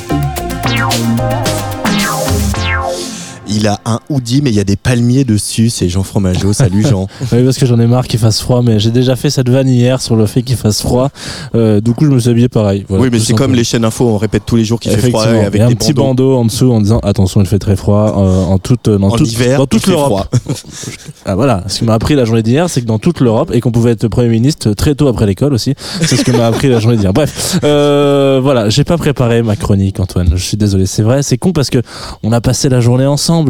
Il 3.56 3.68
a 3.68 3.80
un 3.86 4.00
hoodie, 4.10 4.42
mais 4.44 4.50
il 4.50 4.56
y 4.56 4.60
a 4.60 4.64
des 4.64 4.76
palmiers 4.76 5.24
dessus. 5.24 5.70
C'est 5.70 5.90
Jean 5.90 6.04
Fromageau. 6.04 6.54
Salut 6.54 6.84
Jean. 6.88 7.08
Oui, 7.32 7.44
parce 7.44 7.58
que 7.58 7.66
j'en 7.66 7.80
ai 7.80 7.88
marre 7.88 8.08
qu'il 8.08 8.20
fasse 8.20 8.42
froid, 8.42 8.62
mais 8.62 8.80
j'ai 8.80 8.92
déjà 8.92 9.16
fait 9.16 9.30
cette 9.30 9.50
vanne 9.50 9.68
hier 9.70 10.02
sur 10.02 10.16
le 10.16 10.26
fait 10.26 10.42
qu'il 10.44 10.56
fasse 10.56 10.82
froid. 10.82 11.10
Euh, 11.56 11.82
du 11.82 11.94
coup, 11.94 12.06
je 12.06 12.12
me 12.12 12.20
suis 12.20 12.30
habillé 12.30 12.50
pareil. 12.50 12.86
Voilà, 12.88 13.04
oui, 13.04 13.10
mais 13.12 13.20
c'est 13.20 13.34
comme 13.34 13.54
les 13.54 13.64
chaînes 13.64 13.86
info, 13.86 14.08
on 14.08 14.18
répète 14.18 14.44
tous 14.46 14.56
les 14.56 14.66
jours 14.66 14.80
qu'il 14.80 14.92
fait 14.92 15.10
froid 15.10 15.22
Effectivement. 15.24 15.48
avec 15.48 15.60
et 15.62 15.64
un 15.64 15.68
des 15.70 15.76
petit 15.76 15.94
bandeaux. 15.94 16.30
bandeau 16.32 16.38
en 16.38 16.46
dessous 16.46 16.72
en 16.72 16.82
disant 16.82 17.00
attention, 17.00 17.42
il 17.42 17.48
fait 17.48 17.60
très 17.60 17.76
froid 17.76 18.16
euh, 18.18 18.44
en 18.44 18.58
toute 18.60 18.90
dans 18.90 19.08
En 19.08 19.12
toute 19.16 19.32
hiver, 19.32 19.58
dans 19.60 19.66
toute 19.66 19.88
l'Europe. 19.88 20.28
Ah 21.26 21.36
voilà, 21.36 21.64
ce 21.68 21.80
qui 21.80 21.86
m'a 21.86 21.94
appris 21.94 22.16
la 22.16 22.26
journée 22.26 22.44
d'hier, 22.44 22.70
c'est 22.70 22.82
que 22.82 22.86
dans 22.86 23.00
toute 23.00 23.20
l'Europe 23.22 23.52
et 23.54 23.62
qu'on 23.62 23.72
pouvait 23.72 23.92
être 23.92 24.08
premier 24.08 24.28
ministre 24.30 24.74
très 24.74 24.94
tôt 24.96 25.08
après 25.08 25.26
l'école 25.26 25.54
aussi. 25.54 25.74
C'est 26.02 26.18
ce 26.18 26.24
que 26.24 26.32
m'a 26.32 26.48
appris 26.48 26.68
la 26.70 26.80
journée 26.80 26.98
d'hier. 26.98 27.14
Bref, 27.14 27.60
euh, 27.64 28.40
voilà, 28.44 28.70
j'ai 28.70 28.84
pas 28.84 28.98
préparé 28.98 29.42
ma 29.42 29.56
chronique, 29.56 30.00
Antoine. 30.00 30.32
Je 30.36 30.44
suis 30.44 30.58
désolé. 30.58 30.86
C'est 30.86 31.02
vrai, 31.04 31.24
c'est 31.24 31.38
con 31.38 31.54
parce 31.54 31.70
que 31.70 31.82
on 32.24 32.32
a 32.32 32.42
passé 32.42 32.68
la 32.70 32.82
journée 32.82 33.06
ensemble 33.06 33.43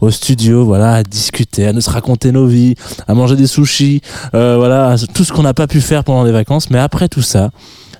au 0.00 0.10
studio, 0.10 0.64
voilà, 0.64 0.94
à 0.94 1.02
discuter, 1.02 1.66
à 1.66 1.72
nous 1.72 1.80
raconter 1.86 2.32
nos 2.32 2.46
vies, 2.46 2.74
à 3.06 3.14
manger 3.14 3.36
des 3.36 3.46
sushis, 3.46 4.00
euh, 4.34 4.56
voilà, 4.56 4.96
tout 5.14 5.24
ce 5.24 5.32
qu'on 5.32 5.42
n'a 5.42 5.54
pas 5.54 5.66
pu 5.66 5.80
faire 5.80 6.04
pendant 6.04 6.24
les 6.24 6.32
vacances. 6.32 6.70
Mais 6.70 6.78
après 6.78 7.08
tout 7.08 7.22
ça, 7.22 7.50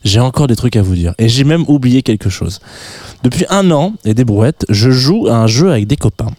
j'ai 0.05 0.21
encore 0.21 0.47
des 0.47 0.57
trucs 0.57 0.77
à 0.77 0.83
vous 0.83 0.95
dire. 0.95 1.15
Et 1.19 1.29
j'ai 1.29 1.45
même 1.45 1.65
oublié 1.69 2.03
quelque 2.03 2.31
chose. 2.31 2.61
Depuis 3.23 3.47
un 3.51 3.71
an 3.71 3.95
et 4.05 4.15
des 4.15 4.25
brouettes, 4.25 4.65
je 4.69 4.91
joue 4.91 5.29
à 5.29 5.37
un 5.37 5.47
jeu 5.47 5.71
avec 5.71 5.87
des 5.87 5.97
copains. 5.97 6.31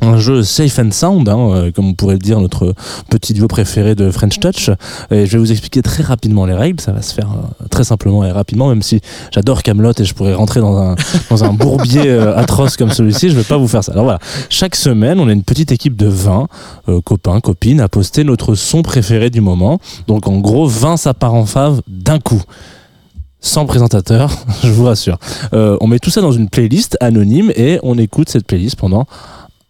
Un 0.00 0.16
jeu 0.18 0.42
safe 0.42 0.78
and 0.78 0.92
sound, 0.92 1.28
hein, 1.28 1.38
euh, 1.38 1.72
comme 1.72 1.88
on 1.88 1.94
pourrait 1.94 2.14
le 2.14 2.20
dire, 2.20 2.40
notre 2.40 2.74
petit 3.10 3.32
duo 3.32 3.48
préféré 3.48 3.94
de 3.94 4.10
French 4.10 4.38
Touch. 4.38 4.70
Et 5.10 5.26
je 5.26 5.32
vais 5.32 5.38
vous 5.38 5.50
expliquer 5.50 5.82
très 5.82 6.02
rapidement 6.02 6.46
les 6.46 6.54
règles. 6.54 6.80
Ça 6.80 6.92
va 6.92 7.02
se 7.02 7.12
faire 7.12 7.28
euh, 7.30 7.66
très 7.68 7.84
simplement 7.84 8.24
et 8.24 8.30
rapidement, 8.30 8.68
même 8.68 8.82
si 8.82 9.00
j'adore 9.32 9.62
Camelot 9.62 9.92
et 9.98 10.04
je 10.04 10.14
pourrais 10.14 10.34
rentrer 10.34 10.60
dans 10.60 10.76
un, 10.78 10.94
dans 11.30 11.44
un 11.44 11.52
bourbier 11.52 12.06
euh, 12.06 12.36
atroce 12.36 12.76
comme 12.76 12.90
celui-ci. 12.90 13.28
Je 13.30 13.34
vais 13.34 13.42
pas 13.42 13.56
vous 13.56 13.68
faire 13.68 13.82
ça. 13.82 13.92
Alors 13.92 14.04
voilà. 14.04 14.18
Chaque 14.50 14.76
semaine, 14.76 15.20
on 15.20 15.28
a 15.28 15.32
une 15.32 15.42
petite 15.42 15.72
équipe 15.72 15.96
de 15.96 16.06
20 16.06 16.48
euh, 16.88 17.00
copains, 17.00 17.40
copines 17.40 17.80
à 17.80 17.88
poster 17.88 18.24
notre 18.24 18.54
son 18.54 18.82
préféré 18.82 19.30
du 19.30 19.40
moment. 19.40 19.80
Donc 20.06 20.28
en 20.28 20.38
gros, 20.38 20.66
20 20.66 20.96
ça 20.96 21.14
en 21.20 21.46
fave 21.46 21.82
d'un 21.88 22.20
coup 22.20 22.42
sans 23.40 23.66
présentateur, 23.66 24.32
je 24.62 24.70
vous 24.70 24.84
rassure. 24.84 25.18
Euh, 25.52 25.76
on 25.80 25.86
met 25.86 25.98
tout 25.98 26.10
ça 26.10 26.20
dans 26.20 26.32
une 26.32 26.48
playlist 26.48 26.96
anonyme 27.00 27.52
et 27.56 27.78
on 27.82 27.96
écoute 27.98 28.28
cette 28.28 28.46
playlist 28.46 28.76
pendant 28.76 29.06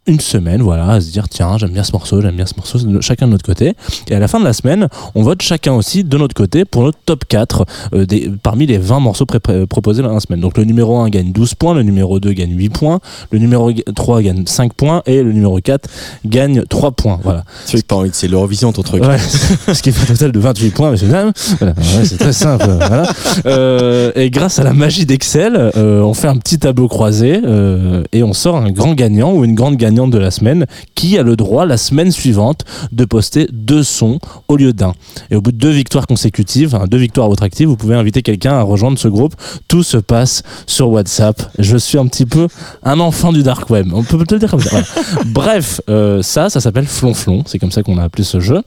une 0.09 0.20
semaine, 0.20 0.62
voilà, 0.62 0.88
à 0.88 1.00
se 1.00 1.11
dire 1.11 1.28
tiens, 1.28 1.59
j'aime 1.59 1.70
bien 1.70 1.84
ce 1.84 1.92
morceau, 1.92 2.20
j'aime 2.20 2.34
bien 2.34 2.46
ce 2.46 2.54
morceau, 2.56 2.78
chacun 3.00 3.26
de 3.26 3.32
notre 3.32 3.44
côté. 3.44 3.74
Et 4.11 4.14
à 4.14 4.18
la 4.18 4.26
fin 4.26 4.40
de 4.40 4.44
la 4.44 4.52
semaine, 4.52 4.88
on 5.14 5.22
vote 5.22 5.42
chacun 5.42 5.74
aussi 5.74 6.02
de 6.02 6.18
notre 6.18 6.34
côté 6.34 6.64
pour 6.64 6.82
notre 6.82 6.98
top 7.04 7.24
4 7.28 7.64
euh, 7.94 8.06
des, 8.06 8.30
parmi 8.42 8.66
les 8.66 8.78
20 8.78 9.00
morceaux 9.00 9.26
proposés 9.26 10.02
dans 10.02 10.12
la 10.12 10.20
semaine. 10.20 10.40
Donc 10.40 10.56
le 10.56 10.64
numéro 10.64 10.98
1 10.98 11.11
gagne 11.11 11.32
12 11.32 11.54
points, 11.54 11.74
le 11.74 11.82
numéro 11.82 12.18
2 12.20 12.32
gagne 12.32 12.56
8 12.56 12.68
points, 12.70 13.00
le 13.30 13.38
numéro 13.38 13.70
3 13.72 14.22
gagne 14.22 14.46
5 14.46 14.72
points 14.72 15.02
et 15.06 15.22
le 15.22 15.32
numéro 15.32 15.61
4 15.61 15.88
gagne 16.24 16.62
3 16.64 16.92
points. 16.92 17.20
Voilà. 17.22 17.44
C'est 17.66 17.86
pas 17.86 17.96
envie, 17.96 18.11
c'est 18.12 18.28
l'Eurovision 18.28 18.72
ton 18.72 18.82
truc. 18.82 19.04
Ouais, 19.04 19.18
ce 19.72 19.82
qui 19.82 19.92
fait 19.92 20.11
un 20.11 20.14
total 20.14 20.32
de 20.32 20.40
28 20.40 20.70
points, 20.70 20.90
monsieur. 20.90 21.09
Voilà, 21.09 21.74
ouais, 21.76 22.04
c'est 22.04 22.18
très 22.18 22.32
simple. 22.32 22.66
voilà. 22.78 23.04
Euh, 23.46 24.12
et 24.14 24.30
grâce 24.30 24.59
à 24.59 24.64
la 24.64 24.72
magie 24.72 25.06
d'Excel, 25.06 25.70
euh, 25.76 26.00
on 26.02 26.14
fait 26.14 26.28
un 26.28 26.36
petit 26.36 26.59
tableau 26.59 26.88
croisé 26.88 27.40
euh, 27.44 28.02
et 28.12 28.22
on 28.22 28.32
sort 28.32 28.56
un 28.56 28.70
grand 28.70 28.94
gagnant 28.94 29.32
ou 29.32 29.44
une 29.44 29.54
grande 29.54 29.76
gagnante 29.76 29.97
de 30.07 30.18
la 30.18 30.30
semaine 30.30 30.66
qui 30.94 31.18
a 31.18 31.22
le 31.22 31.34
droit 31.34 31.66
la 31.66 31.76
semaine 31.76 32.12
suivante 32.12 32.64
de 32.92 33.05
poster 33.05 33.49
deux 33.53 33.82
sons 33.82 34.20
au 34.49 34.57
lieu 34.57 34.72
d'un. 34.72 34.92
Et 35.30 35.36
au 35.36 35.40
bout 35.40 35.53
de 35.53 35.57
deux 35.57 35.70
victoires 35.70 36.07
consécutives, 36.07 36.74
enfin, 36.74 36.86
deux 36.86 36.99
victoires 36.99 37.26
à 37.26 37.30
votre 37.30 37.42
active, 37.42 37.68
vous 37.68 37.76
pouvez 37.76 37.94
inviter 37.94 38.22
quelqu'un 38.22 38.53
à 38.53 38.62
rejoindre 38.62 38.99
ce 38.99 39.09
groupe. 39.09 39.34
Tout 39.66 39.82
se 39.82 39.96
passe 39.96 40.42
sur 40.66 40.90
WhatsApp. 40.90 41.42
Je 41.59 41.76
suis 41.76 41.99
un 41.99 42.07
petit 42.07 42.26
peu 42.26 42.49
un 42.84 43.01
enfant 43.01 43.32
du 43.32 43.42
dark 43.42 43.68
web. 43.70 43.88
On 43.92 44.03
peut 44.03 44.18
peut 44.18 44.34
le 44.34 44.38
dire 44.40 44.51
comme 44.51 44.61
ça. 44.61 44.70
Voilà. 44.70 45.24
Bref, 45.26 45.80
euh, 45.88 46.22
ça, 46.22 46.51
ça 46.51 46.61
s'appelle 46.61 46.86
Flonflon. 46.86 47.42
C'est 47.46 47.59
comme 47.59 47.72
ça 47.72 47.82
qu'on 47.82 47.99
a 47.99 48.05
appelé 48.05 48.24
ce 48.24 48.40
jeu. 48.40 48.62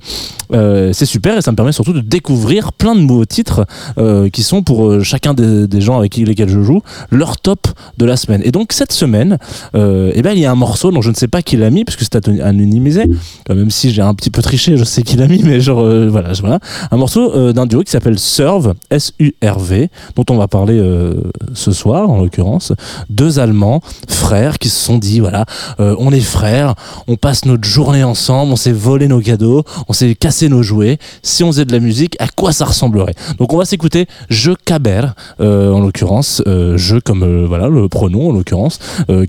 Euh, 0.54 0.92
c'est 0.94 1.06
super 1.06 1.38
et 1.38 1.42
ça 1.42 1.52
me 1.52 1.56
permet 1.56 1.72
surtout 1.72 1.94
de 1.94 2.02
découvrir 2.02 2.74
plein 2.74 2.96
de 2.96 3.02
nouveaux 3.02 3.26
titres 3.26 3.66
euh, 3.98 4.30
qui 4.30 4.44
sont 4.44 4.64
pour 4.64 4.90
euh, 4.90 5.04
chacun 5.04 5.34
des, 5.34 5.68
des 5.68 5.82
gens 5.82 5.98
avec 5.98 6.16
lesquels 6.18 6.50
je 6.50 6.62
joue 6.62 6.82
leur 7.10 7.38
top 7.38 7.68
de 7.98 8.06
la 8.06 8.18
semaine. 8.18 8.42
Et 8.44 8.52
donc 8.52 8.74
cette 8.74 8.92
semaine, 8.92 9.38
eh 9.74 10.22
ben, 10.22 10.32
il 10.34 10.40
y 10.40 10.46
a 10.46 10.52
un 10.52 10.56
morceau 10.56 10.92
dont 10.92 11.02
je 11.02 11.10
ne 11.10 11.16
sais 11.16 11.21
pas 11.28 11.42
qui 11.42 11.58
l'a 11.58 11.70
mis 11.70 11.86
puisque 11.86 12.02
c'est 12.02 12.16
aton- 12.16 12.42
anonymisé. 12.42 13.06
Même 13.50 13.70
si 13.70 13.92
j'ai 13.92 14.02
un 14.02 14.14
petit 14.14 14.30
peu 14.30 14.42
triché, 14.42 14.78
je 14.78 14.84
sais 14.84 15.04
qui 15.04 15.18
l'a 15.18 15.28
mis, 15.28 15.44
mais 15.44 15.62
genre 15.62 15.82
euh, 15.82 16.08
voilà, 16.10 16.34
voilà, 16.40 16.60
un 16.92 16.98
morceau 16.98 17.34
euh, 17.34 17.54
d'un 17.54 17.66
duo 17.66 17.82
qui 17.84 17.92
s'appelle 17.92 18.20
Serve, 18.20 18.74
S-U-R-V, 18.90 19.90
dont 20.16 20.26
on 20.30 20.38
va 20.38 20.48
parler 20.48 20.78
euh, 20.78 21.14
ce 21.54 21.72
soir 21.72 22.10
en 22.10 22.22
l'occurrence. 22.22 22.74
Deux 23.10 23.40
Allemands, 23.40 23.82
frères, 24.08 24.60
qui 24.60 24.70
se 24.70 24.84
sont 24.84 24.98
dit 24.98 25.20
voilà, 25.20 25.46
on 25.80 26.12
est 26.12 26.20
frères, 26.22 26.76
on 27.08 27.16
passe 27.16 27.46
notre 27.46 27.68
journée 27.68 28.04
ensemble, 28.04 28.54
on 28.54 28.56
s'est 28.56 28.72
volé 28.72 29.08
nos 29.08 29.20
cadeaux, 29.20 29.64
on 29.88 29.94
s'est 29.94 30.16
cassé 30.16 30.50
nos 30.50 30.64
jouets. 30.64 30.98
Si 31.24 31.44
on 31.44 31.52
faisait 31.52 31.66
de 31.66 31.72
la 31.72 31.80
musique, 31.80 32.16
à 32.20 32.28
quoi 32.28 32.52
ça 32.52 32.66
ressemblerait? 32.66 33.16
Donc 33.38 33.54
on 33.54 33.58
va 33.58 33.66
s'écouter 33.66 34.08
Je 34.30 34.52
Caber, 34.66 35.08
en 35.40 35.80
l'occurrence, 35.80 36.42
je 36.46 37.00
comme 37.00 37.46
voilà 37.46 37.68
le 37.68 37.88
pronom 37.90 38.30
en 38.30 38.34
l'occurrence, 38.34 38.80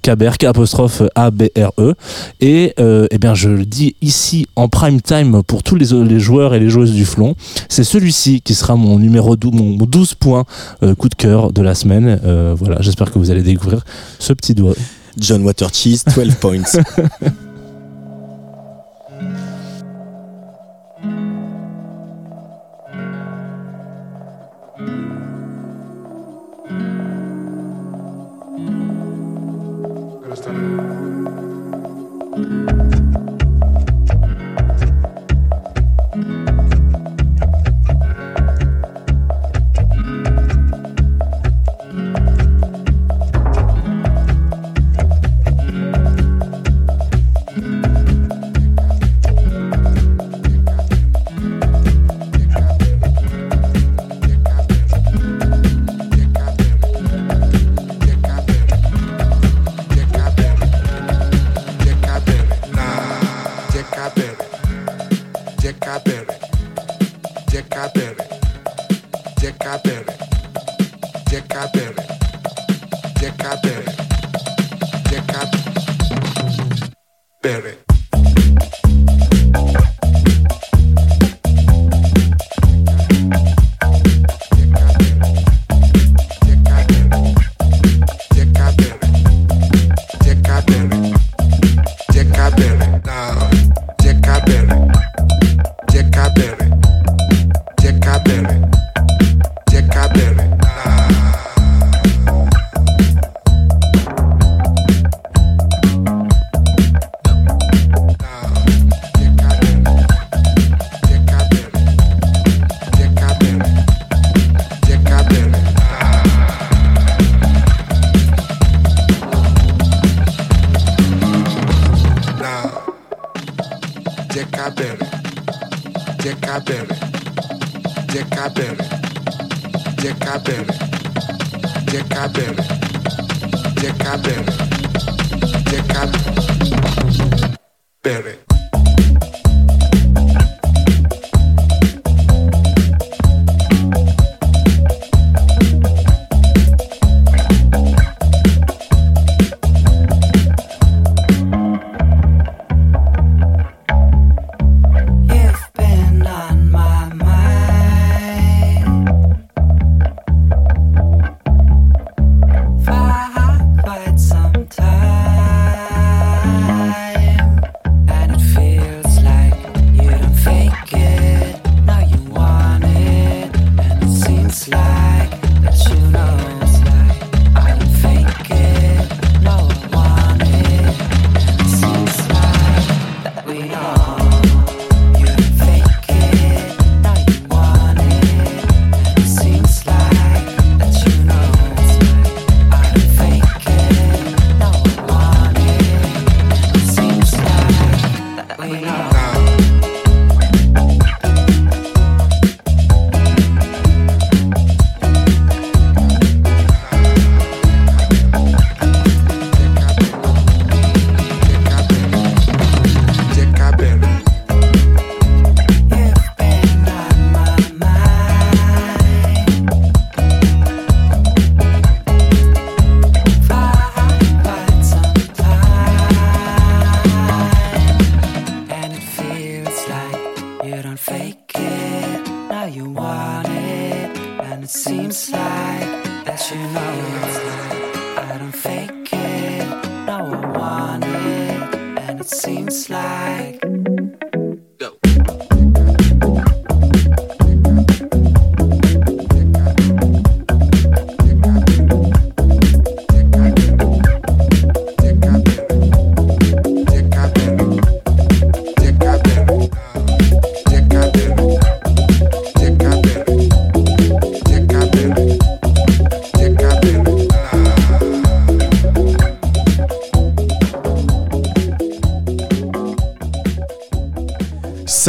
Caber, 0.03 0.33
K 0.39 0.45
apostrophe 0.45 1.03
A 1.15 1.31
Et 2.41 2.75
euh, 2.79 3.07
eh 3.11 3.19
bien 3.19 3.35
je 3.35 3.49
le 3.49 3.65
dis 3.65 3.97
ici 4.03 4.47
en 4.57 4.69
prime 4.69 5.01
time 5.01 5.43
pour 5.43 5.63
tous 5.63 5.77
les, 5.77 5.87
les 6.05 6.21
joueurs 6.21 6.55
et 6.55 6.61
les 6.61 6.71
joueuses 6.71 6.93
du 6.93 7.05
Flon, 7.05 7.35
c'est 7.69 7.85
celui-ci 7.85 8.41
qui 8.41 8.55
sera 8.55 8.77
mon 8.77 8.99
numéro 8.99 9.37
12, 9.37 9.53
mon 9.53 9.77
12 9.77 10.15
points 10.15 10.45
euh, 10.83 10.95
coup 10.95 11.09
de 11.09 11.15
cœur 11.15 11.53
de 11.53 11.63
la 11.63 11.75
semaine. 11.75 12.21
Euh, 12.25 12.55
voilà, 12.59 12.81
j'espère 12.81 13.11
que 13.11 13.19
vous 13.19 13.31
allez 13.31 13.43
découvrir 13.43 13.85
ce 14.19 14.33
petit 14.33 14.55
doigt. 14.55 14.75
John 15.19 15.43
Watercheese, 15.45 16.05
12 16.15 16.35
points. 16.37 16.63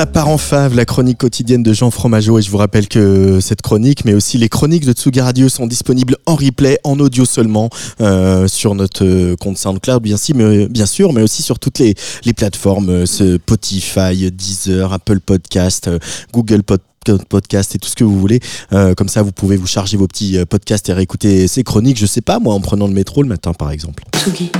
Ça 0.04 0.08
part 0.08 0.28
en 0.28 0.38
fave, 0.38 0.76
la 0.76 0.84
chronique 0.84 1.18
quotidienne 1.18 1.64
de 1.64 1.72
Jean 1.72 1.89
Fromageau. 1.89 2.38
Et 2.38 2.41
je 2.41 2.51
vous 2.51 2.58
rappelle 2.58 2.89
que 2.89 3.39
cette 3.39 3.62
chronique, 3.62 4.04
mais 4.04 4.14
aussi 4.14 4.38
les 4.38 4.49
chroniques 4.49 4.86
de 4.86 4.91
Tsugi 4.91 5.22
Radio 5.22 5.47
sont 5.47 5.66
disponibles 5.66 6.18
en 6.26 6.36
replay, 6.36 6.78
en 6.84 6.99
audio 6.99 7.24
seulement, 7.24 7.70
euh, 8.01 8.49
sur 8.49 8.76
notre 8.76 9.06
euh, 9.06 9.38
compte 9.38 9.58
SoundCloud, 9.58 10.06
mais, 10.36 10.68
bien 10.68 10.86
sûr, 10.86 11.14
mais 11.14 11.22
aussi 11.22 11.41
sur 11.41 11.58
toutes 11.58 11.80
les, 11.80 11.95
plateformes, 12.36 12.89
euh, 12.89 13.06
Spotify, 13.06 14.30
Deezer, 14.30 14.91
Apple 14.91 15.22
Podcast, 15.22 15.88
euh, 15.88 15.99
Google 16.34 16.64
Podcast 16.64 17.74
et 17.74 17.80
tout 17.80 17.88
ce 17.88 17.95
que 17.95 18.04
vous 18.04 18.20
voulez 18.20 18.41
Euh, 18.74 18.95
comme 18.95 19.08
ça 19.08 19.22
vous 19.22 19.32
pouvez 19.32 19.56
vous 19.56 19.68
charger 19.68 19.95
vos 19.95 20.08
petits 20.08 20.38
euh, 20.38 20.45
podcasts 20.45 20.89
et 20.89 20.93
réécouter 20.93 21.47
ces 21.47 21.64
chroniques 21.64 21.97
je 21.97 22.06
sais 22.06 22.22
pas 22.22 22.39
moi 22.39 22.54
en 22.54 22.60
prenant 22.60 22.88
le 22.88 22.93
métro 22.93 23.24
le 23.24 23.30
matin 23.30 23.54
par 23.54 23.72
exemple 23.72 24.04
Tsugi. 24.14 24.51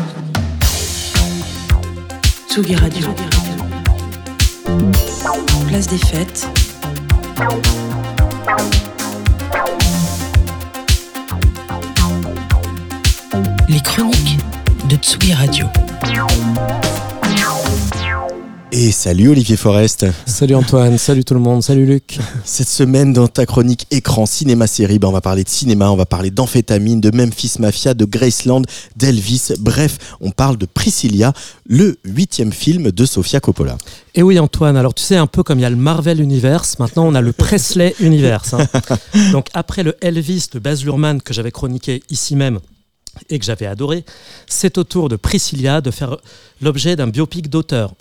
Tsugi 2.50 2.76
Radio. 2.76 3.08
Place 5.68 5.88
des 5.88 5.98
fêtes. 5.98 6.48
Les 13.68 13.80
chroniques 13.82 14.40
de 14.90 14.96
Tsugi 14.96 15.34
Radio. 15.34 15.68
Et 18.76 18.92
salut 18.92 19.30
Olivier 19.30 19.56
Forest 19.56 20.08
Salut 20.26 20.56
Antoine, 20.56 20.98
salut 20.98 21.24
tout 21.24 21.36
le 21.36 21.40
monde, 21.40 21.62
salut 21.62 21.86
Luc. 21.86 22.18
Cette 22.44 22.68
semaine, 22.68 23.14
dans 23.14 23.28
ta 23.28 23.46
chronique 23.46 23.86
écran 23.92 24.26
cinéma-série, 24.26 24.98
ben, 24.98 25.10
on 25.10 25.12
va 25.12 25.22
parler 25.22 25.44
de 25.44 25.50
cinéma, 25.50 25.92
on 25.92 25.96
va 25.96 26.08
parler 26.08 26.32
d'amphétamine, 26.32 27.00
de 27.00 27.16
Memphis 27.16 27.54
Mafia, 27.60 27.94
de 27.94 28.04
Graceland, 28.06 28.64
d'Elvis. 28.96 29.54
Bref, 29.60 30.16
on 30.22 30.32
parle 30.32 30.58
de 30.58 30.66
Priscilla, 30.66 31.34
le 31.68 32.00
huitième 32.04 32.52
film 32.52 32.90
de 32.92 33.06
Sofia 33.06 33.40
Coppola. 33.40 33.78
Et 34.16 34.24
oui 34.24 34.40
Antoine, 34.40 34.76
alors 34.76 34.96
tu 34.96 35.04
sais, 35.04 35.18
un 35.18 35.28
peu 35.28 35.44
comme 35.44 35.60
il 35.60 35.64
y 35.64 35.66
a 35.66 35.70
le 35.70 35.76
Marvel 35.76 36.20
Universe, 36.20 36.80
maintenant 36.80 37.06
on 37.06 37.14
a 37.14 37.22
le 37.22 37.32
Presley 37.32 37.94
Universe. 38.00 38.56
hein. 38.56 38.68
Donc 39.32 39.50
après 39.54 39.84
le 39.84 39.96
Elvis 40.02 40.48
de 40.52 40.58
Baz 40.58 40.84
Luhrmann 40.84 41.22
que 41.22 41.34
j'avais 41.34 41.52
chroniqué 41.52 42.02
ici 42.10 42.36
même 42.36 42.60
et 43.30 43.38
que 43.38 43.46
j'avais 43.46 43.68
adoré, 43.68 44.04
c'est 44.48 44.80
au 44.80 44.84
tour 44.84 45.10
de 45.10 45.16
Priscilla 45.16 45.80
de 45.82 45.92
faire 45.92 46.18
l'objet 46.60 46.96
d'un 46.96 47.08
biopic 47.08 47.48
d'auteur. 47.52 47.94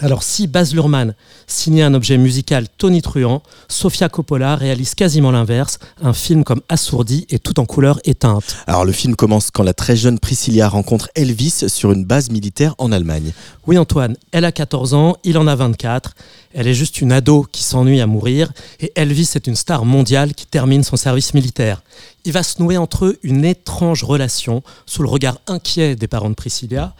Alors 0.00 0.22
si 0.22 0.46
Baz 0.46 0.74
Luhrmann 0.74 1.14
signait 1.48 1.82
un 1.82 1.92
objet 1.92 2.18
musical 2.18 2.66
tonitruant, 2.78 3.42
Sofia 3.68 4.08
Coppola 4.08 4.54
réalise 4.54 4.94
quasiment 4.94 5.32
l'inverse, 5.32 5.80
un 6.00 6.12
film 6.12 6.44
comme 6.44 6.60
assourdi 6.68 7.26
et 7.30 7.40
tout 7.40 7.58
en 7.58 7.66
couleur 7.66 7.98
éteinte. 8.04 8.56
Alors 8.68 8.84
le 8.84 8.92
film 8.92 9.16
commence 9.16 9.50
quand 9.50 9.64
la 9.64 9.74
très 9.74 9.96
jeune 9.96 10.20
Priscilla 10.20 10.68
rencontre 10.68 11.08
Elvis 11.16 11.64
sur 11.68 11.90
une 11.90 12.04
base 12.04 12.30
militaire 12.30 12.76
en 12.78 12.92
Allemagne. 12.92 13.32
Oui 13.66 13.76
Antoine, 13.76 14.16
elle 14.30 14.44
a 14.44 14.52
14 14.52 14.94
ans, 14.94 15.16
il 15.24 15.36
en 15.36 15.48
a 15.48 15.56
24. 15.56 16.14
Elle 16.54 16.68
est 16.68 16.74
juste 16.74 17.00
une 17.00 17.10
ado 17.10 17.46
qui 17.50 17.64
s'ennuie 17.64 18.00
à 18.00 18.06
mourir 18.06 18.52
et 18.78 18.92
Elvis 18.94 19.32
est 19.34 19.48
une 19.48 19.56
star 19.56 19.84
mondiale 19.84 20.34
qui 20.34 20.46
termine 20.46 20.84
son 20.84 20.96
service 20.96 21.34
militaire. 21.34 21.82
Il 22.24 22.32
va 22.32 22.42
se 22.42 22.62
nouer 22.62 22.76
entre 22.76 23.06
eux 23.06 23.18
une 23.22 23.44
étrange 23.44 24.04
relation 24.04 24.62
sous 24.86 25.02
le 25.02 25.08
regard 25.08 25.38
inquiet 25.48 25.96
des 25.96 26.08
parents 26.08 26.30
de 26.30 26.34
Priscilla. 26.34 26.94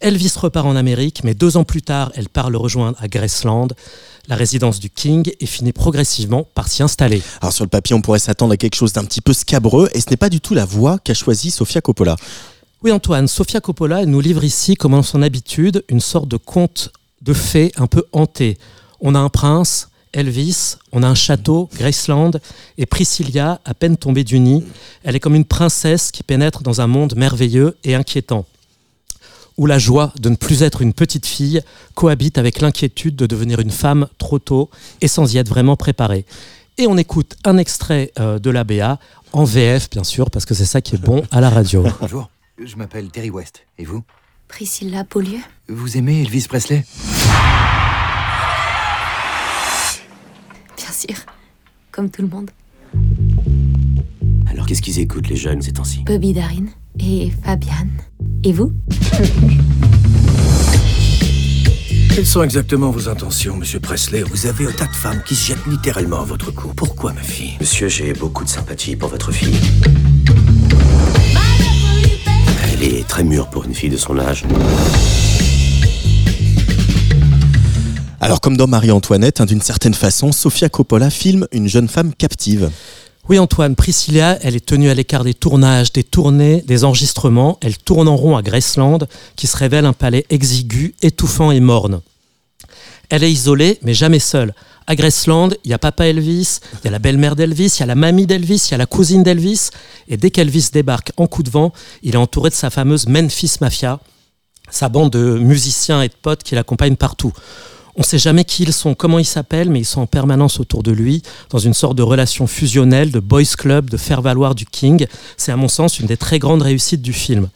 Elvis 0.00 0.32
repart 0.36 0.66
en 0.66 0.76
Amérique, 0.76 1.22
mais 1.24 1.34
deux 1.34 1.56
ans 1.56 1.64
plus 1.64 1.82
tard, 1.82 2.10
elle 2.14 2.28
part 2.28 2.50
le 2.50 2.56
rejoindre 2.56 2.96
à 3.00 3.08
Graceland, 3.08 3.68
la 4.28 4.36
résidence 4.36 4.80
du 4.80 4.88
King, 4.88 5.30
et 5.40 5.46
finit 5.46 5.72
progressivement 5.72 6.46
par 6.54 6.68
s'y 6.68 6.82
installer. 6.82 7.22
Alors 7.40 7.52
sur 7.52 7.64
le 7.64 7.68
papier, 7.68 7.94
on 7.94 8.00
pourrait 8.00 8.18
s'attendre 8.18 8.52
à 8.52 8.56
quelque 8.56 8.76
chose 8.76 8.92
d'un 8.92 9.04
petit 9.04 9.20
peu 9.20 9.32
scabreux, 9.32 9.90
et 9.92 10.00
ce 10.00 10.08
n'est 10.10 10.16
pas 10.16 10.30
du 10.30 10.40
tout 10.40 10.54
la 10.54 10.64
voie 10.64 10.98
qu'a 10.98 11.14
choisie 11.14 11.50
Sofia 11.50 11.80
Coppola. 11.80 12.16
Oui 12.82 12.92
Antoine, 12.92 13.28
Sofia 13.28 13.60
Coppola 13.60 14.06
nous 14.06 14.20
livre 14.20 14.42
ici, 14.42 14.74
comme 14.74 14.94
en 14.94 15.02
son 15.02 15.20
habitude, 15.20 15.84
une 15.88 16.00
sorte 16.00 16.28
de 16.28 16.38
conte 16.38 16.90
de 17.20 17.34
fées 17.34 17.72
un 17.76 17.86
peu 17.86 18.04
hanté. 18.12 18.56
On 19.00 19.14
a 19.14 19.18
un 19.18 19.28
prince, 19.28 19.88
Elvis, 20.12 20.76
on 20.92 21.02
a 21.02 21.08
un 21.08 21.14
château, 21.14 21.68
Graceland, 21.76 22.32
et 22.78 22.86
Priscilla, 22.86 23.60
à 23.66 23.74
peine 23.74 23.96
tombée 23.98 24.24
du 24.24 24.40
nid, 24.40 24.64
elle 25.04 25.14
est 25.14 25.20
comme 25.20 25.34
une 25.34 25.44
princesse 25.44 26.10
qui 26.10 26.22
pénètre 26.22 26.62
dans 26.62 26.80
un 26.80 26.86
monde 26.86 27.14
merveilleux 27.16 27.76
et 27.84 27.94
inquiétant, 27.94 28.46
où 29.60 29.66
la 29.66 29.78
joie 29.78 30.14
de 30.18 30.30
ne 30.30 30.36
plus 30.36 30.62
être 30.62 30.80
une 30.80 30.94
petite 30.94 31.26
fille 31.26 31.60
cohabite 31.94 32.38
avec 32.38 32.62
l'inquiétude 32.62 33.14
de 33.14 33.26
devenir 33.26 33.60
une 33.60 33.70
femme 33.70 34.08
trop 34.16 34.38
tôt 34.38 34.70
et 35.02 35.06
sans 35.06 35.34
y 35.34 35.36
être 35.36 35.50
vraiment 35.50 35.76
préparée. 35.76 36.24
Et 36.78 36.86
on 36.86 36.96
écoute 36.96 37.36
un 37.44 37.58
extrait 37.58 38.10
euh, 38.18 38.38
de 38.38 38.48
la 38.48 38.64
BA, 38.64 38.98
en 39.34 39.44
VF 39.44 39.90
bien 39.90 40.02
sûr, 40.02 40.30
parce 40.30 40.46
que 40.46 40.54
c'est 40.54 40.64
ça 40.64 40.80
qui 40.80 40.94
est 40.94 40.98
bon 40.98 41.24
à 41.30 41.42
la 41.42 41.50
radio. 41.50 41.84
Bonjour, 42.00 42.30
je 42.58 42.74
m'appelle 42.76 43.10
Terry 43.10 43.28
West. 43.28 43.66
Et 43.76 43.84
vous? 43.84 44.02
Priscilla 44.48 45.04
Beaulieu 45.04 45.40
Vous 45.68 45.98
aimez 45.98 46.22
Elvis 46.22 46.46
Presley? 46.48 46.86
Bien 50.74 50.90
sûr. 50.90 51.16
Comme 51.92 52.08
tout 52.08 52.22
le 52.22 52.28
monde. 52.28 52.50
Alors 54.50 54.64
qu'est-ce 54.64 54.80
qu'ils 54.80 55.00
écoutent 55.00 55.28
les 55.28 55.36
jeunes 55.36 55.60
ces 55.60 55.74
temps-ci? 55.74 56.02
Bobby 56.04 56.32
Darin 56.32 56.68
et 56.98 57.30
Fabian. 57.44 57.88
Et 58.42 58.52
vous 58.52 58.72
Quelles 62.14 62.26
sont 62.26 62.42
exactement 62.42 62.90
vos 62.90 63.08
intentions, 63.08 63.56
monsieur 63.56 63.80
Presley 63.80 64.22
Vous 64.22 64.46
avez 64.46 64.66
un 64.66 64.72
tas 64.72 64.86
de 64.86 64.94
femmes 64.94 65.22
qui 65.26 65.34
se 65.34 65.48
jettent 65.48 65.66
littéralement 65.66 66.20
à 66.20 66.24
votre 66.24 66.50
cou. 66.50 66.68
Pourquoi, 66.74 67.12
ma 67.12 67.20
fille 67.20 67.52
Monsieur, 67.60 67.88
j'ai 67.88 68.14
beaucoup 68.14 68.44
de 68.44 68.48
sympathie 68.48 68.96
pour 68.96 69.10
votre 69.10 69.30
fille. 69.30 69.54
Elle 72.72 72.82
est 72.82 73.06
très 73.06 73.24
mûre 73.24 73.50
pour 73.50 73.64
une 73.64 73.74
fille 73.74 73.90
de 73.90 73.98
son 73.98 74.18
âge. 74.18 74.44
Alors 78.20 78.40
comme 78.40 78.56
dans 78.56 78.66
Marie-Antoinette, 78.66 79.40
hein, 79.40 79.46
d'une 79.46 79.62
certaine 79.62 79.94
façon, 79.94 80.32
Sofia 80.32 80.70
Coppola 80.70 81.10
filme 81.10 81.46
une 81.52 81.68
jeune 81.68 81.88
femme 81.88 82.14
captive. 82.14 82.70
Oui 83.30 83.38
Antoine, 83.38 83.76
Priscilla, 83.76 84.40
elle 84.42 84.56
est 84.56 84.66
tenue 84.66 84.90
à 84.90 84.94
l'écart 84.94 85.22
des 85.22 85.34
tournages, 85.34 85.92
des 85.92 86.02
tournées, 86.02 86.64
des 86.66 86.82
enregistrements. 86.82 87.60
Elle 87.62 87.78
tourne 87.78 88.08
en 88.08 88.16
rond 88.16 88.36
à 88.36 88.42
Graceland, 88.42 88.98
qui 89.36 89.46
se 89.46 89.56
révèle 89.56 89.86
un 89.86 89.92
palais 89.92 90.26
exigu, 90.30 90.96
étouffant 91.00 91.52
et 91.52 91.60
morne. 91.60 92.00
Elle 93.08 93.22
est 93.22 93.30
isolée, 93.30 93.78
mais 93.82 93.94
jamais 93.94 94.18
seule. 94.18 94.52
À 94.88 94.96
Graceland, 94.96 95.50
il 95.62 95.70
y 95.70 95.72
a 95.72 95.78
papa 95.78 96.06
Elvis, 96.06 96.58
il 96.72 96.86
y 96.86 96.88
a 96.88 96.90
la 96.90 96.98
belle-mère 96.98 97.36
d'Elvis, 97.36 97.76
il 97.76 97.80
y 97.80 97.82
a 97.84 97.86
la 97.86 97.94
mamie 97.94 98.26
d'Elvis, 98.26 98.66
il 98.66 98.70
y 98.72 98.74
a 98.74 98.78
la 98.78 98.86
cousine 98.86 99.22
d'Elvis. 99.22 99.70
Et 100.08 100.16
dès 100.16 100.32
qu'Elvis 100.32 100.70
débarque 100.72 101.12
en 101.16 101.28
coup 101.28 101.44
de 101.44 101.50
vent, 101.50 101.72
il 102.02 102.14
est 102.14 102.18
entouré 102.18 102.50
de 102.50 102.56
sa 102.56 102.68
fameuse 102.68 103.06
Memphis 103.06 103.58
Mafia, 103.60 104.00
sa 104.72 104.88
bande 104.88 105.10
de 105.10 105.38
musiciens 105.38 106.02
et 106.02 106.08
de 106.08 106.14
potes 106.20 106.42
qui 106.42 106.56
l'accompagnent 106.56 106.96
partout. 106.96 107.32
On 108.00 108.02
ne 108.02 108.06
sait 108.06 108.16
jamais 108.18 108.46
qui 108.46 108.62
ils 108.62 108.72
sont, 108.72 108.94
comment 108.94 109.18
ils 109.18 109.26
s'appellent, 109.26 109.68
mais 109.68 109.80
ils 109.80 109.84
sont 109.84 110.00
en 110.00 110.06
permanence 110.06 110.58
autour 110.58 110.82
de 110.82 110.90
lui, 110.90 111.22
dans 111.50 111.58
une 111.58 111.74
sorte 111.74 111.98
de 111.98 112.02
relation 112.02 112.46
fusionnelle, 112.46 113.10
de 113.10 113.20
boys 113.20 113.42
club, 113.58 113.90
de 113.90 113.98
faire 113.98 114.22
valoir 114.22 114.54
du 114.54 114.64
king. 114.64 115.06
C'est 115.36 115.52
à 115.52 115.56
mon 115.56 115.68
sens 115.68 116.00
une 116.00 116.06
des 116.06 116.16
très 116.16 116.38
grandes 116.38 116.62
réussites 116.62 117.02
du 117.02 117.12
film. 117.12 117.50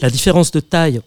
La 0.00 0.08
différence 0.08 0.52
de 0.52 0.60
taille 0.60 1.02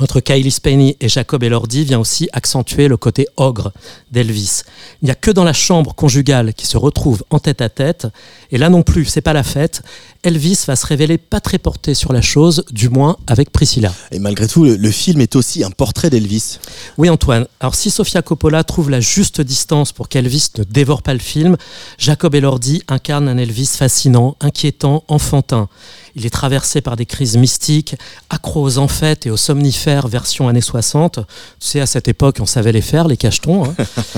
entre 0.00 0.18
Kylie 0.18 0.50
Spenny 0.50 0.96
et 1.00 1.08
Jacob 1.08 1.44
Elordi 1.44 1.84
vient 1.84 2.00
aussi 2.00 2.28
accentuer 2.32 2.88
le 2.88 2.96
côté 2.96 3.28
ogre 3.36 3.72
d'Elvis. 4.10 4.62
Il 5.00 5.04
n'y 5.04 5.12
a 5.12 5.14
que 5.14 5.30
dans 5.30 5.44
la 5.44 5.52
chambre 5.52 5.94
conjugale 5.94 6.54
qui 6.54 6.66
se 6.66 6.76
retrouve 6.76 7.22
en 7.30 7.38
tête 7.38 7.60
à 7.60 7.68
tête, 7.68 8.08
et 8.50 8.58
là 8.58 8.68
non 8.68 8.82
plus, 8.82 9.04
c'est 9.04 9.20
pas 9.20 9.32
la 9.32 9.44
fête. 9.44 9.82
Elvis 10.24 10.64
va 10.66 10.74
se 10.74 10.86
révéler 10.86 11.18
pas 11.18 11.40
très 11.40 11.58
porté 11.58 11.94
sur 11.94 12.12
la 12.12 12.22
chose, 12.22 12.64
du 12.70 12.88
moins 12.88 13.16
avec 13.26 13.50
Priscilla. 13.50 13.92
Et 14.10 14.18
malgré 14.18 14.48
tout, 14.48 14.64
le, 14.64 14.76
le 14.76 14.90
film 14.90 15.20
est 15.20 15.36
aussi 15.36 15.62
un 15.62 15.70
portrait 15.70 16.10
d'Elvis. 16.10 16.58
Oui 16.98 17.10
Antoine, 17.10 17.46
alors 17.60 17.74
si 17.74 17.90
Sofia 17.90 18.22
Coppola 18.22 18.64
trouve 18.64 18.90
la 18.90 19.00
juste 19.00 19.40
distance 19.40 19.92
pour 19.92 20.08
qu'Elvis 20.08 20.48
ne 20.58 20.64
dévore 20.64 21.02
pas 21.02 21.12
le 21.12 21.20
film, 21.20 21.56
Jacob 21.98 22.34
Elordi 22.34 22.82
incarne 22.88 23.28
un 23.28 23.36
Elvis 23.36 23.70
fascinant, 23.76 24.36
inquiétant, 24.40 25.04
enfantin. 25.08 25.68
Il 26.16 26.24
est 26.26 26.30
traversé 26.30 26.80
par 26.80 26.94
des 26.94 27.06
crises 27.06 27.36
mystiques, 27.36 27.96
accro 28.30 28.62
aux 28.62 28.78
amphètes 28.78 29.26
et 29.26 29.30
aux 29.30 29.36
somnifères 29.36 30.06
version 30.06 30.48
années 30.48 30.60
60. 30.60 31.16
Tu 31.16 31.22
sais, 31.58 31.80
à 31.80 31.86
cette 31.86 32.06
époque, 32.06 32.36
on 32.40 32.46
savait 32.46 32.70
les 32.70 32.82
faire, 32.82 33.08
les 33.08 33.16
cachetons. 33.16 33.64
hein. 33.64 33.74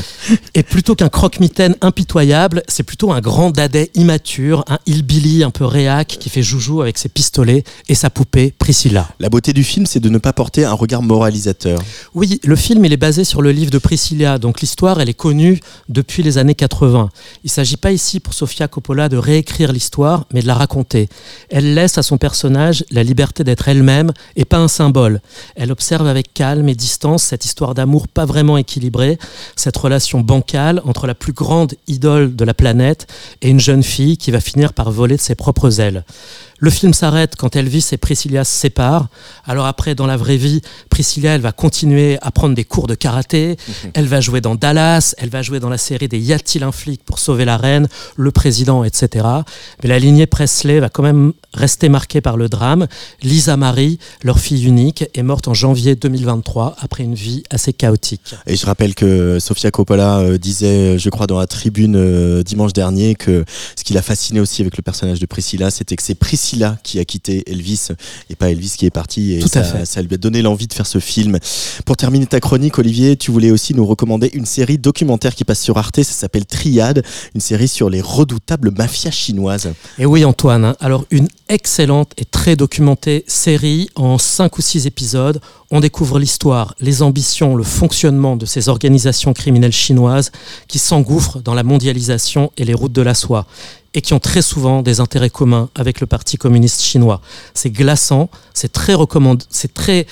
et 0.54 0.62
plutôt 0.62 0.94
qu'un 0.94 1.08
croque-mitaine 1.08 1.74
impitoyable, 1.80 2.62
c'est 2.68 2.82
plutôt 2.82 3.12
un 3.12 3.20
grand 3.20 3.50
dadais 3.50 3.90
immature, 3.94 4.62
un 4.68 4.78
hillbilly 4.86 5.42
un 5.42 5.50
peu 5.50 5.64
qui 6.04 6.28
fait 6.28 6.42
joujou 6.42 6.82
avec 6.82 6.98
ses 6.98 7.08
pistolets 7.08 7.64
et 7.88 7.94
sa 7.94 8.10
poupée 8.10 8.52
Priscilla. 8.56 9.08
La 9.20 9.28
beauté 9.28 9.52
du 9.52 9.64
film, 9.64 9.86
c'est 9.86 10.00
de 10.00 10.08
ne 10.08 10.18
pas 10.18 10.32
porter 10.32 10.64
un 10.64 10.72
regard 10.72 11.02
moralisateur. 11.02 11.80
Oui, 12.14 12.40
le 12.44 12.56
film 12.56 12.84
il 12.84 12.92
est 12.92 12.96
basé 12.96 13.24
sur 13.24 13.42
le 13.42 13.52
livre 13.52 13.70
de 13.70 13.78
Priscilla, 13.78 14.38
donc 14.38 14.60
l'histoire 14.60 15.00
elle 15.00 15.08
est 15.08 15.14
connue 15.14 15.60
depuis 15.88 16.22
les 16.22 16.38
années 16.38 16.54
80. 16.54 17.10
Il 17.44 17.46
ne 17.46 17.50
s'agit 17.50 17.76
pas 17.76 17.92
ici 17.92 18.20
pour 18.20 18.34
Sofia 18.34 18.68
Coppola 18.68 19.08
de 19.08 19.16
réécrire 19.16 19.72
l'histoire, 19.72 20.26
mais 20.32 20.42
de 20.42 20.46
la 20.46 20.54
raconter. 20.54 21.08
Elle 21.50 21.74
laisse 21.74 21.98
à 21.98 22.02
son 22.02 22.18
personnage 22.18 22.84
la 22.90 23.02
liberté 23.02 23.44
d'être 23.44 23.68
elle-même 23.68 24.12
et 24.36 24.44
pas 24.44 24.58
un 24.58 24.68
symbole. 24.68 25.20
Elle 25.54 25.72
observe 25.72 26.06
avec 26.06 26.34
calme 26.34 26.68
et 26.68 26.74
distance 26.74 27.22
cette 27.22 27.44
histoire 27.44 27.74
d'amour 27.74 28.08
pas 28.08 28.24
vraiment 28.24 28.56
équilibrée, 28.56 29.18
cette 29.54 29.76
relation 29.76 30.20
bancale 30.20 30.82
entre 30.84 31.06
la 31.06 31.14
plus 31.14 31.32
grande 31.32 31.74
idole 31.86 32.34
de 32.34 32.44
la 32.44 32.54
planète 32.54 33.06
et 33.42 33.48
une 33.48 33.60
jeune 33.60 33.82
fille 33.82 34.16
qui 34.16 34.30
va 34.30 34.40
finir 34.40 34.72
par 34.72 34.90
voler 34.90 35.16
de 35.16 35.20
ses 35.20 35.34
propres 35.34 35.80
ailes. 35.80 35.85
Le 36.58 36.70
film 36.70 36.94
s'arrête 36.94 37.36
quand 37.36 37.54
Elvis 37.54 37.88
et 37.92 37.96
Priscilla 37.98 38.44
se 38.44 38.52
séparent. 38.52 39.08
Alors 39.44 39.66
après, 39.66 39.94
dans 39.94 40.06
la 40.06 40.16
vraie 40.16 40.38
vie, 40.38 40.62
Priscilla, 40.88 41.34
elle 41.34 41.40
va 41.40 41.52
continuer 41.52 42.18
à 42.22 42.30
prendre 42.30 42.54
des 42.54 42.64
cours 42.64 42.86
de 42.86 42.94
karaté. 42.94 43.56
Elle 43.94 44.06
va 44.06 44.20
jouer 44.20 44.40
dans 44.40 44.54
Dallas. 44.54 45.14
Elle 45.18 45.28
va 45.28 45.42
jouer 45.42 45.60
dans 45.60 45.68
la 45.68 45.78
série 45.78 46.08
des 46.08 46.18
Y 46.18 46.32
a-t-il 46.32 46.64
un 46.64 46.72
flic 46.72 47.04
pour 47.04 47.18
sauver 47.18 47.44
la 47.44 47.56
reine, 47.56 47.88
le 48.16 48.30
président, 48.30 48.84
etc. 48.84 49.26
Mais 49.82 49.88
la 49.88 49.98
lignée 49.98 50.26
Presley 50.26 50.80
va 50.80 50.88
quand 50.88 51.02
même 51.02 51.32
rester 51.56 51.88
marquée 51.88 52.20
par 52.20 52.36
le 52.36 52.48
drame. 52.48 52.86
Lisa 53.22 53.56
Marie, 53.56 53.98
leur 54.22 54.38
fille 54.38 54.64
unique, 54.66 55.04
est 55.14 55.22
morte 55.22 55.48
en 55.48 55.54
janvier 55.54 55.96
2023 55.96 56.76
après 56.78 57.02
une 57.02 57.14
vie 57.14 57.42
assez 57.50 57.72
chaotique. 57.72 58.34
Et 58.46 58.56
je 58.56 58.66
rappelle 58.66 58.94
que 58.94 59.38
Sofia 59.40 59.70
Coppola 59.70 60.18
euh, 60.18 60.38
disait, 60.38 60.98
je 60.98 61.10
crois, 61.10 61.26
dans 61.26 61.38
la 61.38 61.46
tribune 61.46 61.96
euh, 61.96 62.42
dimanche 62.42 62.72
dernier, 62.72 63.14
que 63.14 63.44
ce 63.76 63.84
qui 63.84 63.94
l'a 63.94 64.02
fasciné 64.02 64.40
aussi 64.40 64.62
avec 64.62 64.76
le 64.76 64.82
personnage 64.82 65.18
de 65.18 65.26
Priscilla, 65.26 65.70
c'était 65.70 65.96
que 65.96 66.02
c'est 66.02 66.14
Priscilla 66.14 66.78
qui 66.82 66.98
a 66.98 67.04
quitté 67.04 67.42
Elvis 67.50 67.88
et 68.30 68.36
pas 68.36 68.50
Elvis 68.50 68.74
qui 68.76 68.86
est 68.86 68.90
parti. 68.90 69.34
Et 69.34 69.38
Tout 69.38 69.46
à 69.46 69.62
ça, 69.62 69.64
fait. 69.64 69.84
ça 69.86 70.02
lui 70.02 70.14
a 70.14 70.18
donné 70.18 70.42
l'envie 70.42 70.66
de 70.66 70.72
faire 70.72 70.86
ce 70.86 70.98
film. 70.98 71.38
Pour 71.84 71.96
terminer 71.96 72.26
ta 72.26 72.40
chronique, 72.40 72.78
Olivier, 72.78 73.16
tu 73.16 73.30
voulais 73.30 73.50
aussi 73.50 73.74
nous 73.74 73.86
recommander 73.86 74.30
une 74.34 74.46
série 74.46 74.78
documentaire 74.78 75.34
qui 75.34 75.44
passe 75.44 75.60
sur 75.60 75.78
Arte. 75.78 75.96
Ça 76.02 76.12
s'appelle 76.12 76.46
Triade, 76.46 77.02
une 77.34 77.40
série 77.40 77.68
sur 77.68 77.90
les 77.90 78.00
redoutables 78.00 78.70
mafias 78.70 79.10
chinoises. 79.10 79.72
Et 79.98 80.06
oui 80.06 80.24
Antoine, 80.24 80.64
hein. 80.64 80.76
alors 80.80 81.04
une 81.10 81.28
excellente 81.48 82.12
et 82.16 82.24
très 82.24 82.56
documentée 82.56 83.24
série 83.26 83.88
en 83.94 84.18
5 84.18 84.58
ou 84.58 84.62
6 84.62 84.86
épisodes. 84.86 85.40
On 85.70 85.80
découvre 85.80 86.18
l'histoire, 86.18 86.74
les 86.80 87.02
ambitions, 87.02 87.56
le 87.56 87.64
fonctionnement 87.64 88.36
de 88.36 88.46
ces 88.46 88.68
organisations 88.68 89.32
criminelles 89.32 89.72
chinoises 89.72 90.32
qui 90.68 90.78
s'engouffrent 90.78 91.40
dans 91.40 91.54
la 91.54 91.62
mondialisation 91.62 92.52
et 92.56 92.64
les 92.64 92.74
routes 92.74 92.92
de 92.92 93.02
la 93.02 93.14
soie 93.14 93.46
et 93.94 94.02
qui 94.02 94.12
ont 94.12 94.18
très 94.18 94.42
souvent 94.42 94.82
des 94.82 95.00
intérêts 95.00 95.30
communs 95.30 95.70
avec 95.74 96.00
le 96.00 96.06
Parti 96.06 96.36
communiste 96.36 96.82
chinois. 96.82 97.22
C'est 97.54 97.70
glaçant, 97.70 98.28
c'est 98.52 98.70
très 98.70 98.94
recommandé, 98.94 99.44
c'est 99.48 99.72
très 99.72 100.06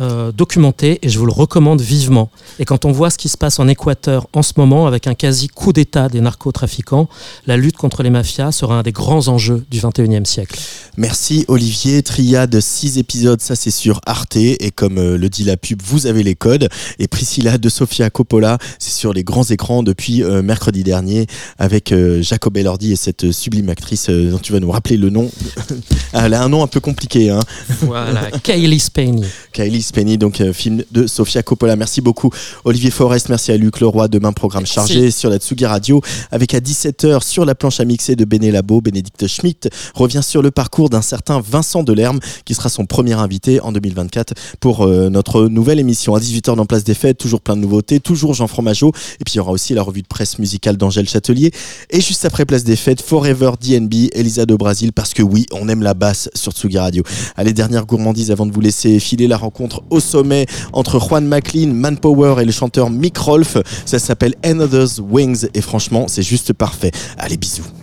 euh, 0.00 0.32
documenté 0.32 0.98
et 1.02 1.08
je 1.08 1.18
vous 1.18 1.26
le 1.26 1.32
recommande 1.32 1.80
vivement. 1.80 2.30
Et 2.58 2.64
quand 2.64 2.84
on 2.84 2.92
voit 2.92 3.10
ce 3.10 3.18
qui 3.18 3.28
se 3.28 3.36
passe 3.36 3.58
en 3.58 3.68
Équateur 3.68 4.26
en 4.32 4.42
ce 4.42 4.52
moment 4.56 4.86
avec 4.86 5.06
un 5.06 5.14
quasi 5.14 5.48
coup 5.48 5.72
d'État 5.72 6.08
des 6.08 6.20
narcotrafiquants, 6.20 7.08
la 7.46 7.56
lutte 7.56 7.76
contre 7.76 8.02
les 8.02 8.10
mafias 8.10 8.52
sera 8.52 8.78
un 8.78 8.82
des 8.82 8.92
grands 8.92 9.28
enjeux 9.28 9.64
du 9.70 9.80
21e 9.80 10.24
siècle. 10.24 10.58
Merci 10.96 11.44
Olivier. 11.48 12.02
Triade, 12.02 12.58
6 12.58 12.98
épisodes, 12.98 13.40
ça 13.40 13.54
c'est 13.54 13.70
sur 13.70 14.00
Arte. 14.06 14.36
Et 14.36 14.70
comme 14.74 14.98
euh, 14.98 15.18
le 15.18 15.28
dit 15.28 15.44
la 15.44 15.56
pub, 15.56 15.82
vous 15.82 16.06
avez 16.06 16.22
les 16.22 16.34
codes. 16.34 16.68
Et 16.98 17.08
Priscilla 17.08 17.58
de 17.58 17.68
Sofia 17.68 18.08
Coppola, 18.08 18.58
c'est 18.78 18.92
sur 18.92 19.12
les 19.12 19.24
grands 19.24 19.44
écrans 19.44 19.82
depuis 19.82 20.22
euh, 20.22 20.42
mercredi 20.42 20.82
dernier 20.82 21.26
avec 21.58 21.94
Jacob 22.20 22.56
Elordi 22.56 22.92
et 22.92 22.96
cette 22.96 23.30
sublime 23.30 23.68
actrice 23.68 24.08
dont 24.08 24.38
tu 24.38 24.52
vas 24.52 24.60
nous 24.60 24.70
rappeler 24.70 24.96
le 24.96 25.10
nom. 25.10 25.30
Elle 26.12 26.34
a 26.34 26.42
un 26.42 26.48
nom 26.48 26.62
un 26.62 26.66
peu 26.66 26.80
compliqué. 26.80 27.30
Hein. 27.30 27.40
Voilà, 27.82 28.30
Kaylee 28.42 28.80
Spaney. 28.80 29.26
Kylie 29.52 29.81
Spenny, 29.82 30.18
donc 30.18 30.40
euh, 30.40 30.52
film 30.52 30.84
de 30.90 31.06
Sofia 31.06 31.42
Coppola. 31.42 31.76
Merci 31.76 32.00
beaucoup 32.00 32.30
Olivier 32.64 32.90
Forest, 32.90 33.28
merci 33.28 33.52
à 33.52 33.56
Luc 33.56 33.80
Leroy. 33.80 34.08
Demain 34.08 34.32
programme 34.32 34.66
chargé 34.66 35.10
sur 35.10 35.30
la 35.30 35.38
Tsugi 35.38 35.66
Radio 35.66 36.00
avec 36.30 36.54
à 36.54 36.60
17h 36.60 37.22
sur 37.22 37.44
la 37.44 37.54
planche 37.54 37.80
à 37.80 37.84
mixer 37.84 38.16
de 38.16 38.24
Béné 38.24 38.50
Labo. 38.50 38.80
Bénédicte 38.80 39.26
Schmitt 39.26 39.68
revient 39.94 40.22
sur 40.22 40.42
le 40.42 40.50
parcours 40.50 40.90
d'un 40.90 41.02
certain 41.02 41.40
Vincent 41.40 41.82
Delerme 41.82 42.20
qui 42.44 42.54
sera 42.54 42.68
son 42.68 42.86
premier 42.86 43.14
invité 43.14 43.60
en 43.60 43.72
2024 43.72 44.34
pour 44.60 44.82
euh, 44.82 45.08
notre 45.08 45.46
nouvelle 45.48 45.78
émission. 45.78 46.14
À 46.14 46.20
18h 46.20 46.56
dans 46.56 46.66
Place 46.66 46.84
des 46.84 46.94
Fêtes, 46.94 47.18
toujours 47.18 47.40
plein 47.40 47.56
de 47.56 47.62
nouveautés, 47.62 48.00
toujours 48.00 48.34
Jean 48.34 48.46
Fromageau. 48.46 48.92
Et 49.20 49.24
puis 49.24 49.34
il 49.34 49.36
y 49.36 49.40
aura 49.40 49.52
aussi 49.52 49.74
la 49.74 49.82
revue 49.82 50.02
de 50.02 50.06
presse 50.06 50.38
musicale 50.38 50.76
d'Angèle 50.76 51.08
Châtelier. 51.08 51.52
Et 51.90 52.00
juste 52.00 52.24
après 52.24 52.44
Place 52.44 52.64
des 52.64 52.76
Fêtes, 52.76 53.02
Forever 53.02 53.52
DNB, 53.60 54.10
Elisa 54.12 54.46
de 54.46 54.54
Brasil, 54.54 54.92
parce 54.92 55.14
que 55.14 55.22
oui, 55.22 55.46
on 55.52 55.68
aime 55.68 55.82
la 55.82 55.94
basse 55.94 56.30
sur 56.34 56.52
Tsugi 56.52 56.78
Radio. 56.78 57.02
Allez, 57.36 57.52
dernière 57.52 57.86
gourmandise 57.86 58.30
avant 58.30 58.46
de 58.46 58.52
vous 58.52 58.60
laisser 58.60 58.98
filer 59.00 59.26
la 59.26 59.36
rencontre 59.36 59.71
au 59.90 60.00
sommet 60.00 60.46
entre 60.72 61.00
Juan 61.00 61.26
McLean, 61.26 61.72
Manpower 61.72 62.42
et 62.42 62.44
le 62.44 62.52
chanteur 62.52 62.90
Mick 62.90 63.16
Rolfe. 63.18 63.58
Ça 63.84 63.98
s'appelle 63.98 64.34
Another's 64.42 65.00
Wings 65.00 65.46
et 65.54 65.60
franchement, 65.60 66.06
c'est 66.08 66.22
juste 66.22 66.52
parfait. 66.52 66.90
Allez, 67.18 67.36
bisous. 67.36 67.81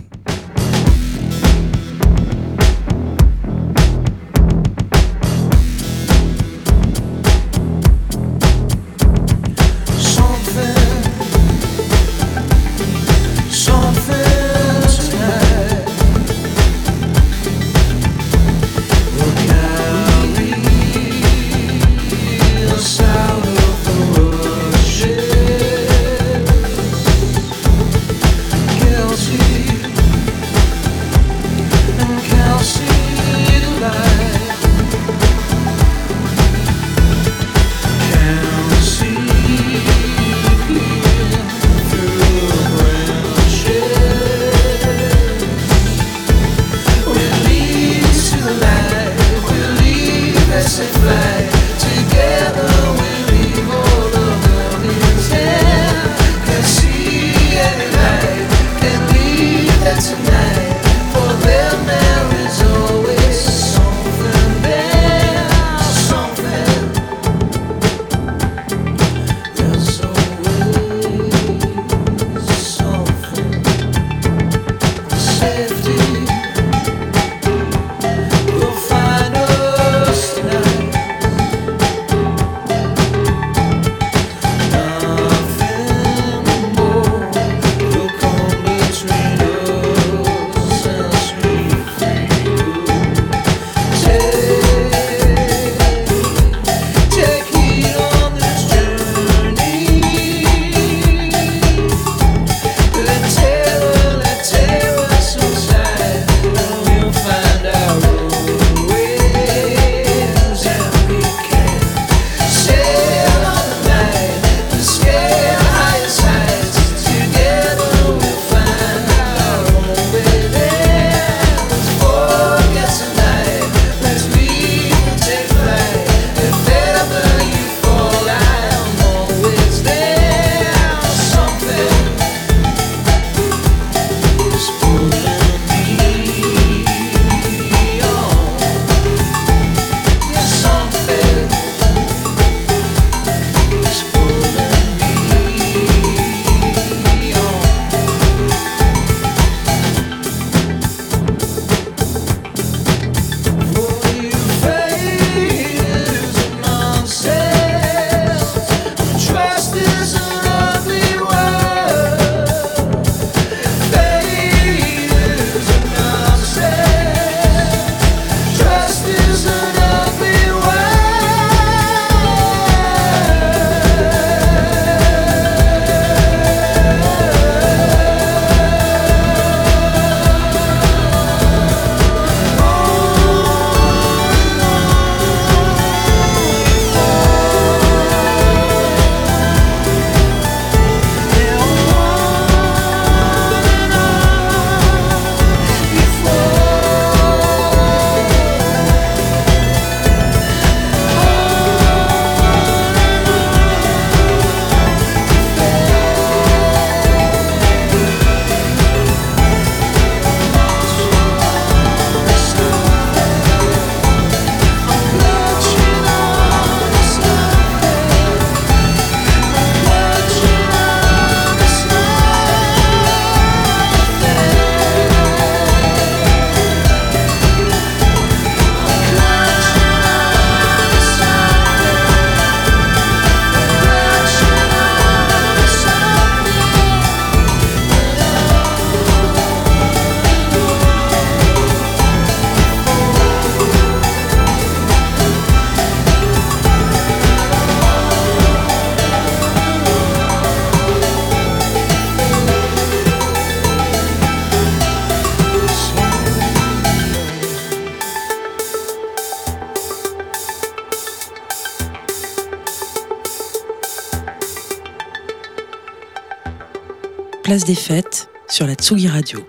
Des 267.65 267.75
fêtes 267.75 268.29
sur 268.47 268.67
la 268.67 268.75
Tsugi 268.75 269.07
Radio. 269.07 269.39